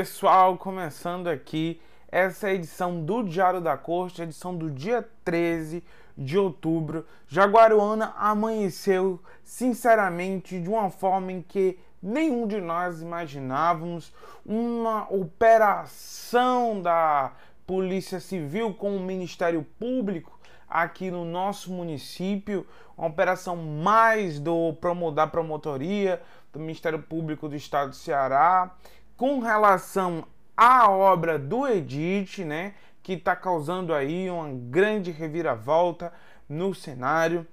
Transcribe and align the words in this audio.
pessoal, 0.00 0.56
começando 0.56 1.28
aqui 1.28 1.78
essa 2.10 2.50
edição 2.50 3.04
do 3.04 3.22
Diário 3.22 3.60
da 3.60 3.76
Corte, 3.76 4.22
edição 4.22 4.56
do 4.56 4.70
dia 4.70 5.06
13 5.26 5.84
de 6.16 6.38
outubro. 6.38 7.06
Jaguaruana 7.28 8.14
amanheceu, 8.16 9.20
sinceramente, 9.44 10.58
de 10.58 10.70
uma 10.70 10.88
forma 10.88 11.32
em 11.32 11.42
que 11.42 11.78
nenhum 12.02 12.46
de 12.46 12.62
nós 12.62 13.02
imaginávamos. 13.02 14.10
Uma 14.42 15.06
operação 15.12 16.80
da 16.80 17.32
Polícia 17.66 18.20
Civil 18.20 18.72
com 18.72 18.96
o 18.96 19.00
Ministério 19.00 19.66
Público 19.78 20.40
aqui 20.66 21.10
no 21.10 21.26
nosso 21.26 21.70
município, 21.70 22.66
uma 22.96 23.08
operação 23.08 23.54
mais 23.54 24.40
do 24.40 24.74
da 25.12 25.26
promotoria 25.26 26.22
do 26.52 26.58
Ministério 26.58 27.02
Público 27.02 27.50
do 27.50 27.56
Estado 27.56 27.90
do 27.90 27.96
Ceará 27.96 28.74
com 29.20 29.38
relação 29.38 30.24
à 30.56 30.90
obra 30.90 31.38
do 31.38 31.68
Edith, 31.68 32.42
né, 32.42 32.72
que 33.02 33.12
está 33.12 33.36
causando 33.36 33.92
aí 33.92 34.30
uma 34.30 34.48
grande 34.48 35.10
reviravolta 35.10 36.10
no 36.48 36.74
cenário. 36.74 37.46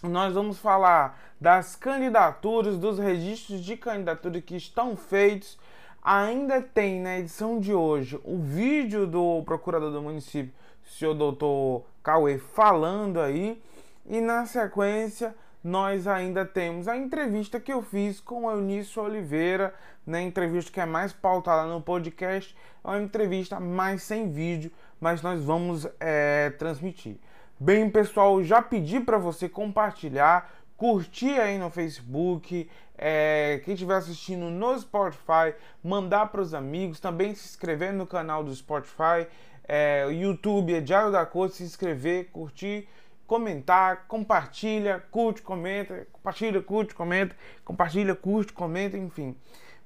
Nós 0.00 0.32
vamos 0.32 0.60
falar 0.60 1.20
das 1.40 1.74
candidaturas, 1.74 2.78
dos 2.78 3.00
registros 3.00 3.64
de 3.64 3.76
candidatura 3.76 4.40
que 4.40 4.54
estão 4.54 4.94
feitos. 4.94 5.58
Ainda 6.00 6.62
tem 6.62 7.00
na 7.00 7.18
edição 7.18 7.58
de 7.58 7.74
hoje 7.74 8.20
o 8.22 8.38
vídeo 8.38 9.04
do 9.04 9.42
procurador 9.44 9.90
do 9.90 10.00
município, 10.00 10.54
senhor 10.84 11.14
doutor 11.14 11.84
Cauê, 12.00 12.38
falando 12.38 13.20
aí. 13.20 13.60
E 14.06 14.20
na 14.20 14.46
sequência, 14.46 15.34
nós 15.62 16.06
ainda 16.06 16.44
temos 16.44 16.88
a 16.88 16.96
entrevista 16.96 17.60
que 17.60 17.72
eu 17.72 17.82
fiz 17.82 18.20
com 18.20 18.44
o 18.44 18.50
Eunício 18.50 19.02
Oliveira, 19.02 19.74
né, 20.06 20.20
entrevista 20.22 20.72
que 20.72 20.80
é 20.80 20.86
mais 20.86 21.12
pautada 21.12 21.68
no 21.68 21.80
podcast, 21.80 22.56
é 22.84 22.88
uma 22.88 23.00
entrevista 23.00 23.60
mais 23.60 24.02
sem 24.02 24.30
vídeo, 24.30 24.72
mas 25.00 25.22
nós 25.22 25.42
vamos 25.44 25.86
é, 26.00 26.50
transmitir. 26.58 27.16
Bem, 27.58 27.88
pessoal, 27.88 28.42
já 28.42 28.60
pedi 28.60 28.98
para 28.98 29.18
você 29.18 29.48
compartilhar, 29.48 30.52
curtir 30.76 31.40
aí 31.40 31.58
no 31.58 31.70
Facebook, 31.70 32.68
é, 32.98 33.60
quem 33.64 33.74
estiver 33.74 33.94
assistindo 33.94 34.50
no 34.50 34.78
Spotify, 34.78 35.54
mandar 35.82 36.26
para 36.26 36.40
os 36.40 36.54
amigos, 36.54 36.98
também 36.98 37.34
se 37.36 37.46
inscrever 37.46 37.92
no 37.92 38.04
canal 38.04 38.42
do 38.42 38.52
Spotify, 38.52 39.28
é, 39.68 40.06
YouTube, 40.10 40.74
é 40.74 40.80
Diário 40.80 41.12
da 41.12 41.24
Cor, 41.24 41.48
se 41.50 41.62
inscrever, 41.62 42.30
curtir 42.32 42.88
comentar, 43.32 44.04
compartilha, 44.08 45.02
curte, 45.10 45.40
comenta, 45.40 46.06
compartilha, 46.12 46.60
curte, 46.60 46.94
comenta, 46.94 47.34
compartilha, 47.64 48.14
curte, 48.14 48.52
comenta, 48.52 48.98
enfim. 48.98 49.34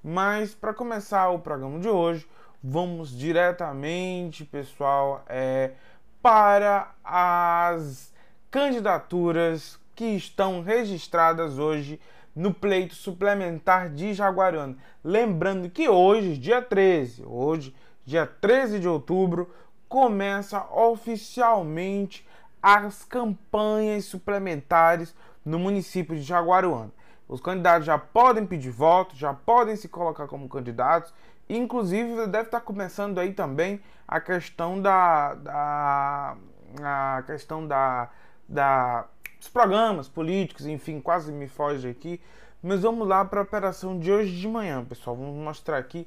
Mas 0.02 0.52
para 0.52 0.74
começar 0.74 1.30
o 1.30 1.38
programa 1.38 1.78
de 1.78 1.88
hoje, 1.88 2.28
vamos 2.60 3.16
diretamente, 3.16 4.44
pessoal, 4.44 5.24
é, 5.28 5.74
para 6.20 6.92
as 7.04 8.12
candidaturas 8.50 9.78
que 9.94 10.16
estão 10.16 10.60
registradas 10.60 11.56
hoje 11.56 12.00
no 12.34 12.52
pleito 12.52 12.96
suplementar 12.96 13.90
de 13.90 14.12
Jaguarana. 14.12 14.76
Lembrando 15.04 15.70
que 15.70 15.88
hoje, 15.88 16.36
dia 16.36 16.60
13, 16.60 17.22
hoje, 17.24 17.72
dia 18.04 18.26
13 18.26 18.80
de 18.80 18.88
outubro, 18.88 19.48
começa 19.88 20.66
oficialmente 20.74 22.26
as 22.62 23.04
campanhas 23.04 24.04
suplementares 24.04 25.14
no 25.44 25.58
município 25.58 26.16
de 26.16 26.22
Jaguaruana. 26.22 26.92
Os 27.28 27.40
candidatos 27.40 27.86
já 27.86 27.98
podem 27.98 28.46
pedir 28.46 28.70
voto, 28.70 29.16
já 29.16 29.34
podem 29.34 29.76
se 29.76 29.88
colocar 29.88 30.26
como 30.26 30.48
candidatos. 30.48 31.12
Inclusive, 31.48 32.26
deve 32.26 32.48
estar 32.48 32.60
começando 32.60 33.18
aí 33.18 33.32
também 33.32 33.80
a 34.06 34.20
questão 34.20 34.80
da, 34.80 35.34
da 35.34 36.36
a 36.82 37.22
questão 37.26 37.66
da, 37.66 38.10
da 38.48 39.06
dos 39.38 39.48
programas 39.48 40.08
políticos, 40.08 40.66
enfim, 40.66 41.00
quase 41.00 41.32
me 41.32 41.46
foge 41.46 41.88
aqui. 41.88 42.20
Mas 42.62 42.82
vamos 42.82 43.06
lá 43.06 43.24
para 43.24 43.40
a 43.40 43.42
operação 43.42 43.98
de 43.98 44.10
hoje 44.10 44.34
de 44.34 44.48
manhã, 44.48 44.84
pessoal. 44.84 45.14
Vamos 45.14 45.36
mostrar 45.36 45.78
aqui 45.78 46.06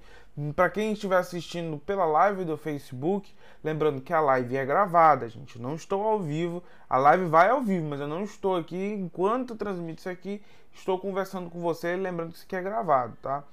para 0.55 0.69
quem 0.69 0.93
estiver 0.93 1.17
assistindo 1.17 1.77
pela 1.79 2.05
live 2.05 2.45
do 2.45 2.57
Facebook, 2.57 3.33
lembrando 3.63 4.01
que 4.01 4.13
a 4.13 4.21
live 4.21 4.55
é 4.55 4.65
gravada, 4.65 5.27
gente. 5.27 5.59
Não 5.59 5.75
estou 5.75 6.01
ao 6.03 6.19
vivo. 6.19 6.63
A 6.89 6.97
live 6.97 7.25
vai 7.25 7.49
ao 7.49 7.61
vivo, 7.61 7.87
mas 7.87 7.99
eu 7.99 8.07
não 8.07 8.23
estou 8.23 8.55
aqui 8.55 8.93
enquanto 8.93 9.55
transmito 9.55 9.99
isso 9.99 10.09
aqui. 10.09 10.41
Estou 10.73 10.99
conversando 10.99 11.49
com 11.49 11.59
você, 11.59 11.95
lembrando 11.95 12.31
que 12.31 12.37
isso 12.37 12.45
aqui 12.45 12.55
é 12.55 12.61
gravado, 12.61 13.17
tá? 13.21 13.43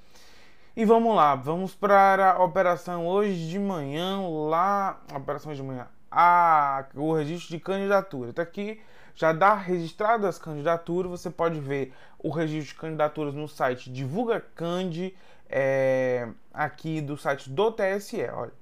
E 0.76 0.84
vamos 0.84 1.16
lá, 1.16 1.34
vamos 1.34 1.74
para 1.74 2.32
a 2.32 2.44
operação 2.44 3.06
hoje 3.06 3.48
de 3.48 3.58
manhã, 3.58 4.20
lá, 4.48 5.00
operação 5.14 5.54
de 5.54 5.62
manhã, 5.62 5.88
a, 6.10 6.84
o 6.94 7.14
registro 7.14 7.48
de 7.56 7.58
candidatura. 7.58 8.30
Está 8.30 8.42
aqui, 8.42 8.78
já 9.16 9.32
dá 9.32 9.54
registrado 9.54 10.26
as 10.26 10.38
candidaturas, 10.38 11.10
você 11.10 11.30
pode 11.30 11.58
ver 11.58 11.92
o 12.18 12.28
registro 12.28 12.74
de 12.74 12.80
candidaturas 12.80 13.34
no 13.34 13.48
site 13.48 13.90
Divulga 13.90 14.40
Candi, 14.54 15.16
é, 15.48 16.28
aqui 16.52 17.00
do 17.00 17.16
site 17.16 17.48
do 17.48 17.72
TSE. 17.72 18.22
Olha. 18.32 18.52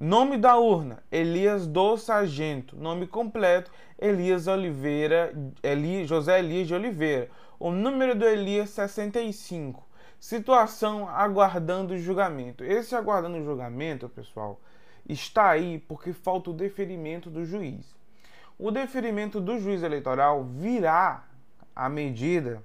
Nome 0.00 0.38
da 0.38 0.56
urna: 0.56 1.02
Elias 1.10 1.66
do 1.66 1.96
Sargento. 1.96 2.76
Nome 2.76 3.06
completo: 3.06 3.70
Elias 3.98 4.46
Oliveira, 4.46 5.34
Eli, 5.62 6.06
José 6.06 6.38
Elias 6.38 6.68
de 6.68 6.74
Oliveira. 6.74 7.28
O 7.58 7.72
número 7.72 8.14
do 8.14 8.24
Elias 8.24 8.70
65. 8.70 9.84
Situação 10.20 11.08
aguardando 11.08 11.98
julgamento. 11.98 12.62
Esse 12.62 12.94
aguardando 12.94 13.42
julgamento, 13.42 14.08
pessoal, 14.08 14.60
está 15.08 15.50
aí 15.50 15.78
porque 15.78 16.12
falta 16.12 16.50
o 16.50 16.54
deferimento 16.54 17.28
do 17.28 17.44
juiz. 17.44 17.99
O 18.62 18.70
deferimento 18.70 19.40
do 19.40 19.58
juiz 19.58 19.82
eleitoral 19.82 20.44
virá 20.44 21.24
à 21.74 21.88
medida 21.88 22.62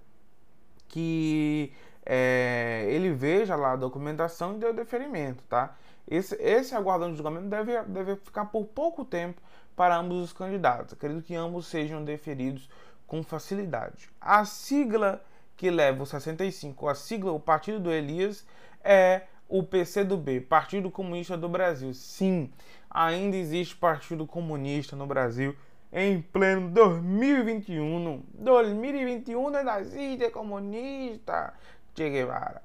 que 0.89 1.71
é, 2.05 2.85
ele 2.89 3.11
veja 3.11 3.55
lá 3.55 3.71
a 3.71 3.75
documentação 3.77 4.55
e 4.55 4.59
dê 4.59 4.65
o 4.65 4.73
deferimento, 4.73 5.41
tá? 5.47 5.73
Esse, 6.05 6.35
esse 6.35 6.75
aguardando 6.75 7.11
de 7.11 7.17
julgamento 7.17 7.47
deve, 7.47 7.81
deve 7.83 8.17
ficar 8.17 8.43
por 8.43 8.65
pouco 8.65 9.05
tempo 9.05 9.41
para 9.73 9.95
ambos 9.95 10.21
os 10.21 10.33
candidatos. 10.33 10.93
Acredito 10.93 11.23
que 11.23 11.33
ambos 11.33 11.67
sejam 11.67 12.03
deferidos 12.03 12.69
com 13.07 13.23
facilidade. 13.23 14.09
A 14.19 14.43
sigla 14.43 15.23
que 15.55 15.69
leva 15.69 16.03
o 16.03 16.05
65, 16.05 16.89
a 16.89 16.95
sigla, 16.95 17.31
o 17.31 17.39
partido 17.39 17.79
do 17.79 17.89
Elias, 17.89 18.45
é 18.83 19.21
o 19.47 19.63
PCdoB, 19.63 20.41
Partido 20.41 20.91
Comunista 20.91 21.37
do 21.37 21.47
Brasil. 21.47 21.93
Sim, 21.93 22.51
ainda 22.89 23.37
existe 23.37 23.77
Partido 23.77 24.27
Comunista 24.27 24.93
no 24.97 25.07
Brasil 25.07 25.55
em 25.97 26.21
pleno 26.21 26.69
2021. 26.71 28.21
2021 28.33 29.55
é 29.55 29.63
nazista, 29.63 30.25
é 30.25 30.29
comunista. 30.29 31.53
Che 31.95 32.09
Guevara. 32.09 32.61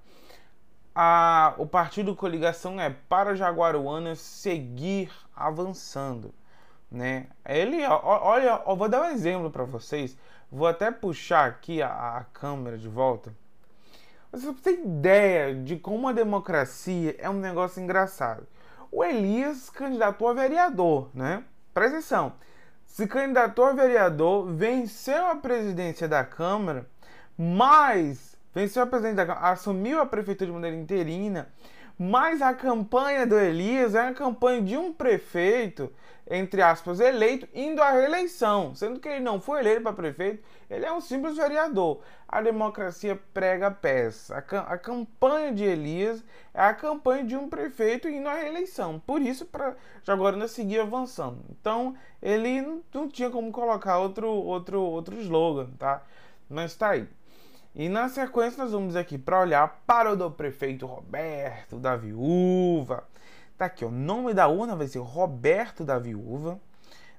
A, 0.93 1.55
o 1.57 1.65
partido 1.65 2.17
coligação 2.17 2.81
é 2.81 2.91
para 3.09 3.37
Jaguaruana 3.37 4.17
seguir 4.17 5.13
avançando, 5.35 6.35
né? 6.91 7.29
Ele, 7.47 7.87
olha, 7.87 8.57
vou 8.67 8.89
dar 8.89 9.03
um 9.03 9.11
exemplo 9.13 9.49
para 9.49 9.63
vocês. 9.63 10.19
Vou 10.51 10.67
até 10.67 10.91
puxar 10.91 11.47
aqui 11.47 11.81
a, 11.81 12.17
a 12.17 12.25
câmera 12.25 12.77
de 12.77 12.89
volta. 12.89 13.33
Você 14.33 14.53
tem 14.55 14.83
ideia 14.83 15.55
de 15.55 15.77
como 15.77 16.09
a 16.09 16.13
democracia 16.13 17.15
é 17.21 17.31
um 17.31 17.35
negócio 17.35 17.81
engraçado. 17.81 18.45
O 18.91 19.05
Elias 19.05 19.71
candidatou 19.71 20.27
a 20.27 20.33
vereador, 20.33 21.09
né? 21.15 21.45
Presta 21.73 21.99
atenção. 21.99 22.33
Se 22.91 23.07
candidatou 23.07 23.67
a 23.67 23.73
vereador, 23.73 24.53
venceu 24.53 25.29
a 25.29 25.37
presidência 25.37 26.09
da 26.09 26.25
Câmara, 26.25 26.85
mas 27.39 28.37
venceu 28.53 28.83
a 28.83 28.87
presidente 28.87 29.15
da 29.15 29.27
Câmara, 29.27 29.47
assumiu 29.49 30.01
a 30.01 30.07
prefeitura 30.07 30.47
de 30.47 30.53
maneira 30.53 30.77
interina, 30.77 31.49
mas 31.97 32.43
a 32.43 32.53
campanha 32.53 33.25
do 33.25 33.39
Elias 33.39 33.95
é 33.95 34.09
a 34.09 34.13
campanha 34.13 34.61
de 34.61 34.77
um 34.77 34.93
prefeito, 34.93 35.91
entre 36.31 36.63
aspas, 36.63 37.01
eleito, 37.01 37.49
indo 37.53 37.83
à 37.83 37.91
reeleição, 37.91 38.73
sendo 38.73 39.01
que 39.01 39.09
ele 39.09 39.19
não 39.19 39.41
foi 39.41 39.59
eleito 39.59 39.83
para 39.83 39.93
prefeito, 39.93 40.41
ele 40.71 40.87
é 40.87 40.93
um 40.93 41.01
simples 41.01 41.37
vereador. 41.37 42.01
A 42.29 42.41
democracia 42.41 43.21
prega 43.35 43.69
peça. 43.69 44.37
A, 44.37 44.59
a 44.75 44.79
campanha 44.79 45.53
de 45.53 45.65
Elias 45.65 46.23
é 46.55 46.63
a 46.63 46.73
campanha 46.73 47.25
de 47.25 47.37
um 47.37 47.49
prefeito 47.49 48.09
indo 48.09 48.29
à 48.29 48.35
reeleição. 48.35 49.01
Por 49.01 49.21
isso, 49.21 49.45
para 49.45 49.75
Jaguaruna 50.05 50.47
seguir 50.47 50.79
avançando. 50.79 51.43
Então, 51.51 51.97
ele 52.23 52.63
não, 52.63 52.81
não 52.95 53.09
tinha 53.09 53.29
como 53.29 53.51
colocar 53.51 53.99
outro, 53.99 54.29
outro, 54.29 54.81
outro 54.81 55.17
slogan, 55.21 55.71
tá? 55.77 56.01
Mas 56.49 56.77
tá 56.77 56.91
aí. 56.91 57.09
E 57.75 57.89
na 57.89 58.09
sequência 58.09 58.63
nós 58.63 58.73
vamos 58.73 58.95
aqui 58.95 59.19
para 59.19 59.41
olhar 59.41 59.83
para 59.85 60.13
o 60.13 60.17
do 60.17 60.31
prefeito 60.31 60.87
Roberto 60.87 61.77
da 61.77 61.97
Viúva. 61.97 63.05
Tá 63.61 63.67
aqui, 63.67 63.85
o 63.85 63.91
nome 63.91 64.33
da 64.33 64.49
urna 64.49 64.75
vai 64.75 64.87
ser 64.87 65.01
Roberto 65.01 65.85
da 65.85 65.99
Viúva. 65.99 66.59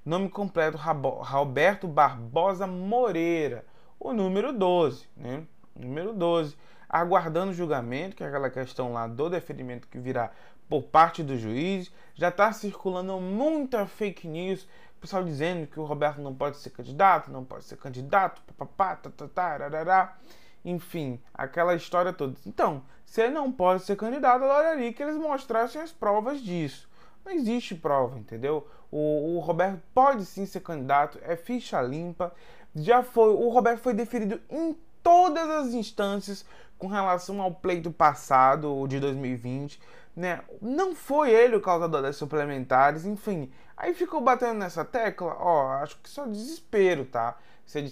Nome 0.03 0.27
completo 0.27 0.75
Roberto 0.75 1.87
Barbosa 1.87 2.65
Moreira. 2.65 3.63
O 3.99 4.11
número 4.11 4.51
12, 4.51 5.07
né? 5.15 5.43
Número 5.75 6.13
12. 6.13 6.57
aguardando 6.89 7.51
o 7.51 7.53
julgamento, 7.53 8.15
que 8.15 8.23
é 8.23 8.27
aquela 8.27 8.49
questão 8.49 8.91
lá 8.91 9.05
do 9.05 9.29
deferimento 9.29 9.87
que 9.87 9.99
virá 9.99 10.31
por 10.67 10.81
parte 10.81 11.21
do 11.21 11.37
juiz. 11.37 11.91
Já 12.15 12.29
está 12.29 12.51
circulando 12.51 13.21
muita 13.21 13.85
fake 13.85 14.27
news, 14.27 14.67
pessoal 14.99 15.23
dizendo 15.23 15.67
que 15.67 15.79
o 15.79 15.85
Roberto 15.85 16.21
não 16.21 16.33
pode 16.33 16.57
ser 16.57 16.71
candidato, 16.71 17.29
não 17.29 17.45
pode 17.45 17.65
ser 17.65 17.77
candidato, 17.77 18.41
papapá, 18.47 18.95
tatatá, 18.95 19.57
rarará. 19.57 20.17
Enfim, 20.65 21.21
aquela 21.31 21.75
história 21.75 22.11
toda. 22.11 22.35
Então, 22.47 22.81
se 23.11 23.21
ele 23.21 23.33
não 23.33 23.51
pode 23.51 23.83
ser 23.83 23.97
candidato, 23.97 24.45
adoraria 24.45 24.93
que 24.93 25.03
eles 25.03 25.17
mostrassem 25.17 25.81
as 25.81 25.91
provas 25.91 26.39
disso. 26.39 26.89
Não 27.25 27.33
existe 27.33 27.75
prova, 27.75 28.17
entendeu? 28.17 28.65
O, 28.89 29.35
o, 29.35 29.39
Roberto 29.39 29.81
pode 29.93 30.23
sim 30.23 30.45
ser 30.45 30.61
candidato, 30.61 31.19
é 31.21 31.35
ficha 31.35 31.81
limpa. 31.81 32.33
Já 32.73 33.03
foi, 33.03 33.31
o 33.31 33.49
Roberto 33.49 33.81
foi 33.81 33.93
deferido 33.93 34.39
em 34.49 34.77
todas 35.03 35.49
as 35.49 35.73
instâncias 35.73 36.45
com 36.77 36.87
relação 36.87 37.41
ao 37.41 37.53
pleito 37.53 37.91
passado, 37.91 38.87
de 38.87 38.97
2020, 38.97 39.81
né? 40.15 40.39
Não 40.61 40.95
foi 40.95 41.31
ele 41.31 41.57
o 41.57 41.61
causador 41.61 42.01
das 42.01 42.15
suplementares, 42.15 43.03
enfim. 43.03 43.51
Aí 43.75 43.93
ficou 43.93 44.21
batendo 44.21 44.59
nessa 44.59 44.85
tecla, 44.85 45.35
ó, 45.37 45.73
acho 45.83 45.99
que 46.01 46.09
só 46.09 46.25
desespero, 46.25 47.03
tá? 47.03 47.37
Isso 47.67 47.77
é, 47.77 47.91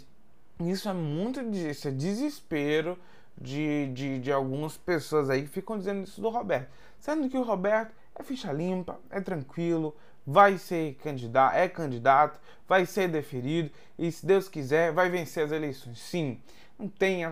isso 0.62 0.88
é 0.88 0.94
muito 0.94 1.42
isso 1.42 1.90
é 1.90 1.92
desespero 1.92 2.98
de, 3.40 3.88
de, 3.94 4.20
de 4.20 4.32
algumas 4.32 4.78
pessoas 4.78 5.30
aí 5.30 5.44
que 5.44 5.50
ficam 5.50 5.78
dizendo 5.78 6.04
isso 6.04 6.22
do 6.22 6.30
Roberto. 6.30 6.70
Sendo 7.00 7.30
que 7.30 7.38
o 7.38 7.44
Roberto 7.44 7.96
é 8.16 8.24
ficha 8.24 8.52
limpa, 8.52 9.00
é 9.10 9.22
tranquilo, 9.22 9.96
vai 10.26 10.58
ser 10.58 10.96
candidato, 10.96 11.56
é 11.56 11.68
candidato, 11.68 12.40
vai 12.68 12.86
ser 12.86 13.08
deferido 13.08 13.72
e 13.98 14.12
se 14.12 14.26
Deus 14.26 14.50
quiser 14.50 14.92
vai 14.92 15.10
vencer 15.10 15.46
as 15.46 15.52
eleições. 15.52 16.00
Sim, 16.00 16.42
não 16.78 16.88
tem, 16.88 17.24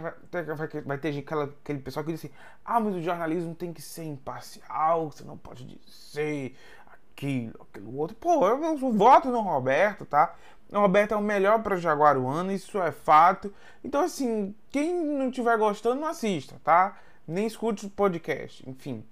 vai, 0.86 0.98
ter 0.98 1.18
aquela, 1.18 1.46
aquele 1.46 1.80
pessoal 1.80 2.06
que 2.06 2.12
diz 2.12 2.26
assim, 2.26 2.34
ah, 2.66 2.80
mas 2.80 2.96
o 2.96 3.02
jornalismo 3.02 3.54
tem 3.54 3.72
que 3.72 3.82
ser 3.82 4.04
imparcial, 4.04 5.12
você 5.12 5.24
não 5.24 5.38
pode 5.38 5.66
dizer 5.66 6.56
aquilo, 6.88 7.54
aquilo 7.62 7.96
outro. 7.98 8.16
Pô, 8.18 8.48
eu 8.48 8.78
voto 8.78 9.30
no 9.30 9.42
Roberto, 9.42 10.06
tá? 10.06 10.36
Roberto 10.74 11.14
é 11.14 11.18
o 11.18 11.22
melhor 11.22 11.64
para 11.64 11.78
Jaguaruana, 11.78 12.54
isso 12.54 12.82
é 12.82 12.92
fato. 12.92 13.54
Então, 13.84 14.02
assim, 14.02 14.54
quem 14.70 14.94
não 14.94 15.30
estiver 15.30 15.58
gostando, 15.58 16.02
não 16.02 16.08
assista, 16.10 16.60
tá? 16.64 16.98
Nem 17.28 17.48
escute 17.48 17.86
o 17.86 17.90
podcast, 17.90 18.70
enfim. 18.70 19.04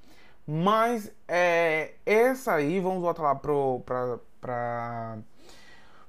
Mas 0.45 1.11
é, 1.27 1.93
essa 2.05 2.53
aí, 2.53 2.79
vamos 2.79 3.01
voltar 3.01 3.23
lá 3.23 3.35
pro. 3.35 3.81
Pra, 3.85 4.19
pra... 4.39 5.17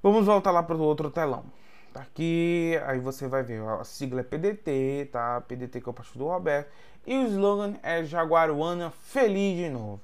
Vamos 0.02 0.26
voltar 0.26 0.50
lá 0.50 0.62
pro 0.62 0.78
outro 0.78 1.10
telão. 1.10 1.44
Tá 1.92 2.02
aqui, 2.02 2.78
aí 2.86 2.98
você 2.98 3.26
vai 3.26 3.42
ver, 3.42 3.62
a 3.62 3.82
sigla 3.82 4.20
é 4.20 4.24
PDT, 4.24 5.08
tá? 5.10 5.40
PDT 5.40 5.80
que 5.80 5.88
é 5.88 5.90
o 5.90 5.94
partido 5.94 6.18
do 6.18 6.26
Roberto. 6.26 6.70
E 7.06 7.16
o 7.16 7.26
slogan 7.28 7.74
é 7.82 8.04
Jaguaruana 8.04 8.90
feliz 8.90 9.56
de 9.56 9.70
novo. 9.70 10.02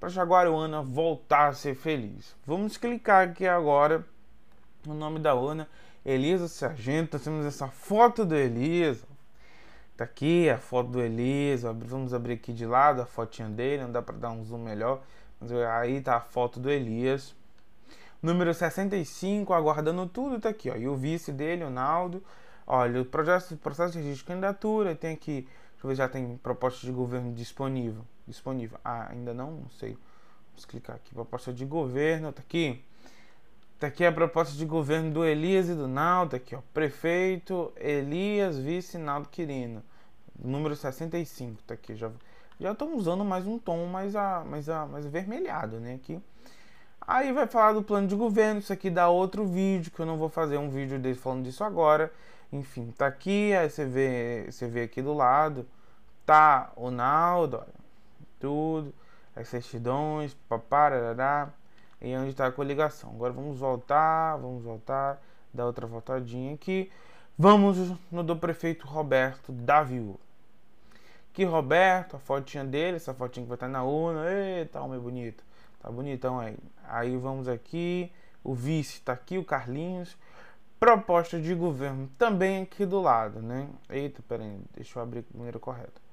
Para 0.00 0.08
Jaguaruana 0.08 0.82
voltar 0.82 1.48
a 1.48 1.52
ser 1.52 1.74
feliz. 1.74 2.34
Vamos 2.46 2.76
clicar 2.76 3.28
aqui 3.28 3.46
agora 3.46 4.06
no 4.88 4.94
nome 4.94 5.18
da 5.18 5.34
urna. 5.34 5.68
Elisa 6.04 6.48
Sargento, 6.48 7.16
nós 7.16 7.24
temos 7.24 7.46
essa 7.46 7.68
foto 7.68 8.24
do 8.24 8.34
Elisa. 8.34 9.06
Tá 9.96 10.04
aqui 10.04 10.50
a 10.50 10.58
foto 10.58 10.90
do 10.90 11.00
Elias. 11.00 11.62
Vamos 11.62 12.12
abrir 12.12 12.34
aqui 12.34 12.52
de 12.52 12.66
lado 12.66 13.00
a 13.00 13.06
fotinha 13.06 13.48
dele. 13.48 13.84
Não 13.84 13.92
dá 13.92 14.02
para 14.02 14.16
dar 14.16 14.30
um 14.30 14.44
zoom 14.44 14.58
melhor. 14.58 15.02
Mas 15.40 15.52
aí 15.52 16.00
tá 16.00 16.16
a 16.16 16.20
foto 16.20 16.58
do 16.58 16.70
Elias. 16.70 17.34
Número 18.20 18.52
65, 18.54 19.52
aguardando 19.52 20.06
tudo, 20.06 20.40
tá 20.40 20.48
aqui, 20.48 20.70
ó. 20.70 20.76
E 20.76 20.88
o 20.88 20.96
vice 20.96 21.30
dele, 21.30 21.62
o 21.62 21.70
Naldo. 21.70 22.24
Olha, 22.66 23.02
o 23.02 23.04
processo, 23.04 23.56
processo 23.58 23.92
de 23.92 23.98
registro 23.98 24.24
de 24.24 24.28
candidatura. 24.28 24.94
Tem 24.96 25.12
aqui. 25.12 25.42
Deixa 25.42 25.84
eu 25.84 25.88
ver, 25.88 25.94
já 25.94 26.08
tem 26.08 26.38
proposta 26.38 26.86
de 26.86 26.90
governo 26.90 27.32
disponível. 27.32 28.04
Disponível. 28.26 28.78
Ah, 28.84 29.10
ainda 29.10 29.32
não? 29.32 29.50
Não 29.52 29.70
sei. 29.70 29.96
Vamos 30.48 30.64
clicar 30.64 30.96
aqui. 30.96 31.14
Proposta 31.14 31.52
de 31.52 31.64
governo, 31.64 32.32
tá 32.32 32.40
aqui. 32.40 32.82
Tá 33.84 33.88
aqui 33.88 34.06
a 34.06 34.10
proposta 34.10 34.56
de 34.56 34.64
governo 34.64 35.10
do 35.10 35.26
Elias 35.26 35.68
e 35.68 35.74
do 35.74 35.86
Naldo, 35.86 36.36
aqui, 36.36 36.56
ó. 36.56 36.60
Prefeito 36.72 37.70
Elias, 37.76 38.56
vice 38.56 38.96
Naldo 38.96 39.28
Quirino. 39.28 39.82
Número 40.42 40.74
65, 40.74 41.62
tá 41.64 41.74
aqui. 41.74 41.94
Já 41.94 42.10
já 42.58 42.72
estão 42.72 42.96
usando 42.96 43.22
mais 43.26 43.46
um 43.46 43.58
tom 43.58 43.84
mais 43.84 44.16
a 44.16 44.42
mais 44.42 44.70
a 44.70 44.86
mais 44.86 45.04
avermelhado, 45.04 45.80
né, 45.80 45.96
aqui. 45.96 46.18
Aí 46.98 47.30
vai 47.30 47.46
falar 47.46 47.74
do 47.74 47.82
plano 47.82 48.08
de 48.08 48.16
governo, 48.16 48.60
isso 48.60 48.72
aqui 48.72 48.88
dá 48.88 49.10
outro 49.10 49.46
vídeo 49.46 49.92
que 49.92 50.00
eu 50.00 50.06
não 50.06 50.16
vou 50.16 50.30
fazer 50.30 50.56
um 50.56 50.70
vídeo 50.70 50.98
dele 50.98 51.14
falando 51.14 51.44
disso 51.44 51.62
agora. 51.62 52.10
Enfim, 52.50 52.90
tá 52.96 53.06
aqui, 53.06 53.52
aí 53.52 53.68
você 53.68 53.84
vê, 53.84 54.46
você 54.50 54.66
vê 54.66 54.84
aqui 54.84 55.02
do 55.02 55.12
lado, 55.12 55.68
tá 56.24 56.72
o 56.74 56.90
Naldo, 56.90 57.58
olha, 57.58 57.74
tudo, 58.40 58.94
as 59.36 59.46
certidões, 59.46 60.32
paparará 60.48 61.52
e 62.00 62.16
onde 62.16 62.30
está 62.30 62.46
a 62.46 62.52
coligação. 62.52 63.10
Agora 63.10 63.32
vamos 63.32 63.58
voltar, 63.58 64.36
vamos 64.36 64.62
voltar, 64.62 65.22
dar 65.52 65.66
outra 65.66 65.86
voltadinha 65.86 66.54
aqui. 66.54 66.90
Vamos 67.36 67.76
no 68.10 68.22
do 68.22 68.36
prefeito 68.36 68.86
Roberto 68.86 69.50
da 69.50 69.82
Viúva. 69.82 70.18
Que 71.32 71.44
Roberto, 71.44 72.14
a 72.14 72.18
fotinha 72.20 72.64
dele, 72.64 72.96
essa 72.96 73.12
fotinha 73.12 73.44
que 73.44 73.48
vai 73.48 73.56
estar 73.56 73.68
na 73.68 73.82
urna, 73.82 74.30
eita, 74.30 74.80
homem 74.80 75.00
bonito, 75.00 75.42
tá 75.80 75.90
bonitão 75.90 76.38
aí. 76.38 76.56
Aí 76.84 77.16
vamos 77.16 77.48
aqui, 77.48 78.12
o 78.44 78.54
vice 78.54 78.98
está 78.98 79.12
aqui, 79.12 79.36
o 79.36 79.44
Carlinhos. 79.44 80.16
Proposta 80.78 81.40
de 81.40 81.54
governo 81.54 82.08
também 82.18 82.62
aqui 82.62 82.86
do 82.86 83.00
lado, 83.00 83.40
né? 83.40 83.68
Eita, 83.88 84.22
peraí, 84.28 84.60
deixa 84.74 84.98
eu 84.98 85.02
abrir 85.02 85.22
de 85.22 85.36
maneira 85.36 85.58
correta. 85.58 86.04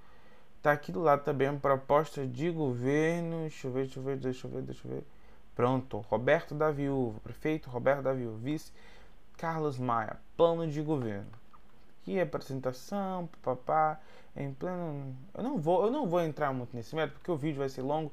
Tá 0.62 0.72
aqui 0.72 0.92
do 0.92 1.02
lado 1.02 1.24
também 1.24 1.56
proposta 1.58 2.26
de 2.26 2.50
governo. 2.50 3.42
Deixa 3.42 3.68
eu 3.68 3.72
ver, 3.72 3.86
deixa 3.86 4.00
eu 4.00 4.04
ver, 4.04 4.18
deixa 4.18 4.48
eu 4.48 4.52
ver, 4.52 4.62
deixa 4.62 4.88
eu 4.88 4.92
ver. 4.92 5.04
Pronto, 5.56 6.00
Roberto 6.10 6.56
da 6.56 6.72
Viúva, 6.72 7.20
prefeito 7.22 7.70
Roberto 7.70 8.02
da 8.02 8.14
Viúva, 8.14 8.38
vice 8.38 8.72
Carlos 9.38 9.78
Maia, 9.78 10.18
plano 10.38 10.68
de 10.68 10.82
governo. 10.82 11.28
Aqui 12.02 12.20
apresentação, 12.20 13.30
papá, 13.42 14.00
em 14.36 14.54
pleno. 14.54 15.16
Eu 15.34 15.44
não 15.44 15.58
vou, 15.58 15.86
eu 15.86 15.92
não 15.92 16.08
vou 16.08 16.22
entrar 16.22 16.54
muito 16.54 16.76
nesse 16.76 16.96
método 16.96 17.16
porque 17.16 17.32
o 17.32 17.38
vídeo 17.38 17.60
vai 17.60 17.70
ser 17.70 17.82
longo 17.82 18.12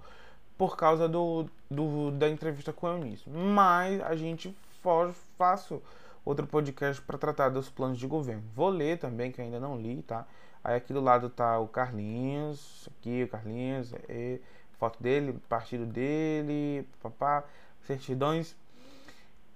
por 0.57 0.77
causa 0.77 1.09
do, 1.09 1.47
do 1.71 2.11
da 2.11 2.29
entrevista 2.29 2.73
com 2.73 2.87
o 2.87 2.91
Eunice. 2.91 3.29
Mas 3.31 4.01
a 4.03 4.17
gente 4.17 4.55
for, 4.83 5.13
faço 5.37 5.83
outro 6.25 6.47
podcast 6.47 7.01
para 7.03 7.17
tratar 7.17 7.49
dos 7.49 7.71
planos 7.71 7.99
de 7.99 8.07
governo. 8.07 8.43
Vou 8.55 8.69
ler 8.69 8.99
também, 8.99 9.33
que 9.33 9.41
ainda 9.41 9.61
não 9.61 9.81
li, 9.81 10.03
tá? 10.03 10.27
Aí 10.63 10.77
aqui 10.77 10.93
do 10.93 11.01
lado 11.01 11.31
tá 11.31 11.59
o 11.59 11.69
Carlinhos, 11.69 12.89
aqui 12.99 13.23
o 13.23 13.29
Carlinhos, 13.29 13.95
é, 14.09 14.39
foto 14.79 15.03
dele, 15.03 15.39
partido 15.49 15.85
dele, 15.85 16.87
papá, 17.03 17.45
certidões. 17.83 18.57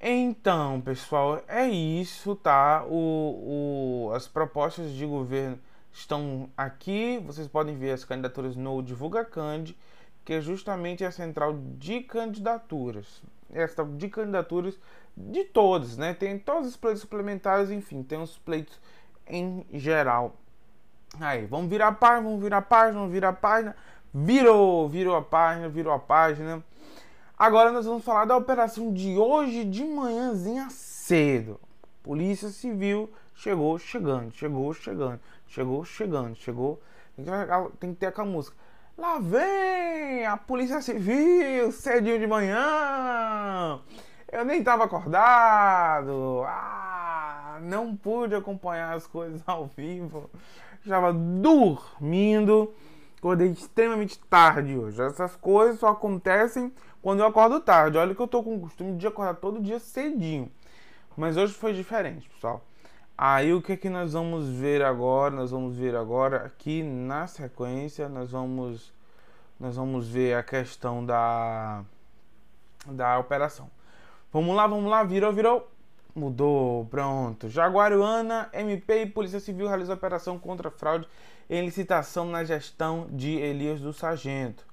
Então, 0.01 0.81
pessoal, 0.81 1.43
é 1.47 1.69
isso, 1.69 2.35
tá? 2.35 2.85
O, 2.89 4.09
o, 4.09 4.13
as 4.15 4.27
propostas 4.27 4.91
de 4.91 5.07
governo 5.07 5.59
estão 5.93 6.51
aqui. 6.57 7.23
Vocês 7.25 7.47
podem 7.47 7.77
ver 7.77 7.93
as 7.93 8.05
candidaturas 8.05 8.57
no 8.57 8.83
Divulga 8.83 9.25
Cand, 9.25 9.77
que 10.25 10.33
é 10.33 10.41
justamente 10.41 11.05
a 11.05 11.13
central 11.13 11.57
de 11.79 12.01
candidaturas. 12.01 13.23
Essa 13.53 13.85
de 13.85 14.09
candidaturas 14.09 14.77
de 15.17 15.45
todos, 15.45 15.97
né? 15.97 16.15
Tem 16.15 16.39
todos 16.39 16.71
os 16.71 16.77
pleitos 16.77 17.03
suplementares, 17.03 17.71
enfim, 17.71 18.03
tem 18.03 18.21
os 18.21 18.37
pleitos 18.39 18.81
em 19.27 19.65
geral. 19.73 20.37
Aí, 21.21 21.47
vamos 21.47 21.69
virar 21.69 21.93
página, 21.93 22.23
vamos 22.23 22.43
virar 22.43 22.63
página, 22.63 22.99
vamos 22.99 23.13
virar 23.13 23.33
página. 23.35 23.77
Virou, 24.15 24.87
virou 24.91 25.17
a 25.17 25.23
página, 25.23 25.71
virou 25.71 25.93
a 25.93 25.99
página. 25.99 26.63
Agora 27.39 27.73
nós 27.73 27.87
vamos 27.87 28.05
falar 28.05 28.27
da 28.27 28.37
operação 28.37 28.93
de 28.93 29.17
hoje 29.17 29.65
de 29.65 29.83
manhãzinha 29.85 30.69
cedo. 30.71 31.59
Polícia 32.03 32.51
Civil 32.51 33.11
chegou 33.35 33.79
chegando, 33.79 34.31
chegou 34.33 34.75
chegando, 34.75 35.21
chegou 35.47 35.85
chegando, 35.85 36.37
chegou. 36.37 36.83
Tem 37.81 37.95
que 37.95 38.01
ter 38.01 38.07
aquela 38.07 38.27
música. 38.27 38.55
Lá 38.99 39.19
vem 39.19 40.27
a 40.27 40.37
Polícia 40.37 40.83
Civil, 40.83 41.73
cedinho 41.73 42.19
de 42.19 42.27
manhã. 42.27 43.81
Eu 44.31 44.45
nem 44.45 44.59
estava 44.59 44.85
acordado. 44.85 46.43
Ah, 46.47 47.59
não 47.63 47.97
pude 47.97 48.35
acompanhar 48.35 48.95
as 48.95 49.07
coisas 49.07 49.43
ao 49.47 49.71
vivo. 49.75 50.31
Estava 50.85 51.15
dormindo. 51.15 52.75
Acordei 53.23 53.53
extremamente 53.53 54.19
tarde 54.19 54.77
hoje. 54.77 55.01
Essas 55.01 55.37
coisas 55.37 55.79
só 55.79 55.91
acontecem 55.91 56.73
quando 57.01 57.21
eu 57.21 57.27
acordo 57.27 57.61
tarde. 57.61 57.97
Olha 57.97 58.17
que 58.17 58.21
eu 58.21 58.27
tô 58.27 58.43
com 58.43 58.57
o 58.57 58.61
costume 58.61 58.97
de 58.97 59.07
acordar 59.07 59.37
todo 59.37 59.63
dia 59.63 59.79
cedinho. 59.79 60.51
Mas 61.17 61.37
hoje 61.37 61.55
foi 61.55 61.73
diferente, 61.73 62.29
pessoal. 62.29 62.65
Aí 63.17 63.55
o 63.55 63.63
que 63.63 63.75
é 63.75 63.77
que 63.77 63.89
nós 63.89 64.15
vamos 64.15 64.49
ver 64.49 64.83
agora? 64.83 65.37
Nós 65.37 65.53
vamos 65.53 65.77
ver 65.77 65.95
agora 65.95 66.39
aqui 66.39 66.83
na 66.83 67.29
sequência, 67.29 68.09
nós 68.09 68.33
vamos 68.33 68.93
nós 69.61 69.77
vamos 69.77 70.09
ver 70.09 70.35
a 70.35 70.43
questão 70.43 71.07
da 71.07 71.85
da 72.85 73.21
operação. 73.21 73.71
Vamos 74.33 74.57
lá, 74.57 74.67
vamos 74.67 74.91
lá, 74.91 75.05
virou, 75.05 75.33
virou. 75.33 75.71
Mudou, 76.13 76.87
pronto. 76.87 77.49
Jaguaruana, 77.49 78.51
MP 78.53 79.03
e 79.03 79.07
Polícia 79.07 79.39
Civil 79.39 79.69
realizam 79.69 79.95
operação 79.95 80.41
contra 80.41 80.73
fraude 80.73 81.07
em 81.49 81.65
licitação 81.65 82.27
na 82.27 82.45
gestão 82.45 83.09
de 83.11 83.37
Elias 83.37 83.81
do 83.81 83.93
Sargento. 83.93 84.67